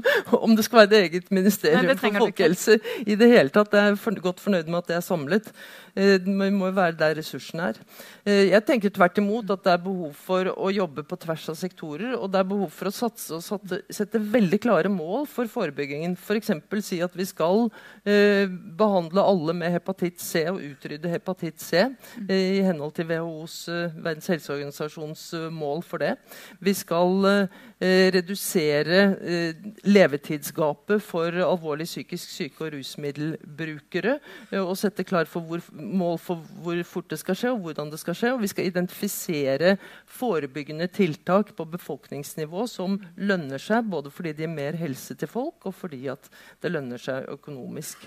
om 0.44 0.56
det 0.58 0.66
skal 0.66 0.84
være 0.84 0.90
et 0.90 1.08
eget 1.08 1.32
ministerium 1.34 1.88
Nei, 1.88 1.96
for 2.00 2.20
folkehelse. 2.26 2.78
i 3.06 3.16
det 3.20 3.30
hele 3.32 3.54
tatt. 3.54 3.74
Jeg 3.74 3.94
er 3.94 4.00
for, 4.00 4.18
godt 4.24 4.42
fornøyd 4.44 4.70
med 4.70 4.82
at 4.82 4.92
det 4.92 4.98
er 4.98 5.06
samlet. 5.06 5.50
Eh, 5.94 6.18
vi 6.24 6.50
må 6.54 6.70
jo 6.70 6.76
være 6.76 6.98
der 6.98 7.16
ressursene 7.20 7.70
er. 7.72 7.80
Eh, 8.26 8.50
jeg 8.50 8.66
tenker 8.68 8.94
tvert 8.94 9.20
imot 9.22 9.52
at 9.54 9.64
det 9.66 9.74
er 9.76 9.84
behov 9.84 10.16
for 10.18 10.50
å 10.54 10.72
jobbe 10.74 11.06
på 11.08 11.20
tvers 11.26 11.48
av 11.54 11.58
sektorer. 11.60 12.16
Og 12.18 12.32
det 12.34 12.42
er 12.42 12.50
behov 12.50 12.74
for 12.74 12.90
å 12.90 12.96
satse 12.96 13.38
og 13.38 13.44
sette, 13.46 13.82
sette 13.94 14.22
veldig 14.22 14.60
klare 14.64 14.92
mål 14.92 15.28
for 15.30 15.50
forebyggingen. 15.52 16.18
F.eks. 16.18 16.54
For 16.70 16.84
si 16.84 17.00
at 17.06 17.16
vi 17.18 17.28
skal 17.30 17.68
eh, 18.10 18.50
behandle 18.50 19.24
alle 19.24 19.56
med 19.58 19.74
hepatitt 19.76 20.22
C 20.24 20.46
og 20.52 20.62
utrydde 20.64 21.12
hepatitt 21.12 21.62
C 21.64 21.84
eh, 21.84 22.60
i 22.60 22.64
henhold 22.66 22.96
til 22.98 23.08
WHOs, 23.10 23.58
eh, 23.72 23.96
Verdens 24.04 24.32
helseorganisasjons 24.34 25.26
mål 25.54 25.84
for 25.88 26.04
det. 26.04 26.16
Vi 26.60 26.74
skal 26.74 27.26
eh, 27.26 27.48
redusere 27.84 29.00
eh, 29.20 29.56
levetidsgapet 29.84 31.02
for 31.04 31.36
alvorlig 31.44 31.88
psykisk 31.90 32.32
syke 32.32 32.66
og 32.66 32.74
rusmiddelbrukere. 32.78 34.18
Eh, 34.52 34.62
og 34.62 34.78
sette 34.80 35.06
klar 35.08 35.28
for 35.30 35.44
hvor, 35.48 35.64
mål 35.74 36.18
for 36.22 36.44
hvor 36.64 36.80
fort 36.88 37.10
det 37.12 37.20
skal 37.22 37.38
skje, 37.40 37.52
og 37.54 37.66
hvordan 37.66 37.92
det 37.92 38.00
skal 38.02 38.18
skje. 38.18 38.34
Og 38.36 38.44
vi 38.44 38.52
skal 38.52 38.70
identifisere 38.70 39.76
forebyggende 40.08 40.88
tiltak 40.94 41.54
på 41.58 41.68
befolkningsnivå 41.76 42.68
som 42.72 43.00
lønner 43.18 43.62
seg, 43.62 43.90
både 43.92 44.14
fordi 44.14 44.36
de 44.38 44.46
gir 44.46 44.54
mer 44.54 44.80
helse 44.80 45.18
til 45.20 45.32
folk, 45.32 45.60
og 45.68 45.76
fordi 45.76 46.04
det 46.04 46.72
lønner 46.72 47.00
seg 47.00 47.30
økonomisk. 47.32 48.02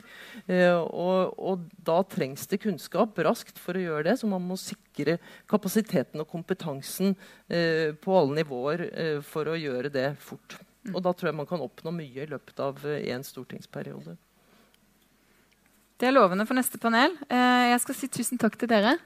Og, 0.46 1.32
og 1.36 1.62
da 1.86 2.00
trengs 2.04 2.44
det 2.50 2.60
kunnskap 2.62 3.16
raskt 3.24 3.58
for 3.60 3.76
å 3.76 3.82
gjøre 3.82 4.04
det, 4.10 4.16
så 4.20 4.28
man 4.30 4.44
må 4.44 4.58
sikre 4.60 5.16
kapasiteten 5.50 6.22
og 6.22 6.28
kompetansen 6.30 7.14
eh, 7.48 7.94
på 7.96 8.16
alle 8.18 8.40
nivåer 8.40 8.84
eh, 8.92 9.18
for 9.24 9.48
å 9.48 9.56
gjøre 9.56 9.65
det 9.92 10.08
fort. 10.22 10.58
Og 10.92 11.02
da 11.02 11.12
tror 11.12 11.30
jeg 11.30 11.38
man 11.38 11.48
kan 11.48 11.62
oppnå 11.64 11.92
mye 11.94 12.24
i 12.24 12.30
løpet 12.30 12.60
av 12.62 12.78
én 12.94 13.20
eh, 13.20 13.26
stortingsperiode. 13.26 14.16
Det 15.96 16.08
er 16.08 16.12
lovende 16.12 16.44
for 16.44 16.58
neste 16.58 16.76
panel. 16.76 17.14
Jeg 17.32 17.78
skal 17.80 17.96
si 17.96 18.08
tusen 18.12 18.36
takk 18.36 18.58
til 18.60 18.68
dere. 18.68 18.98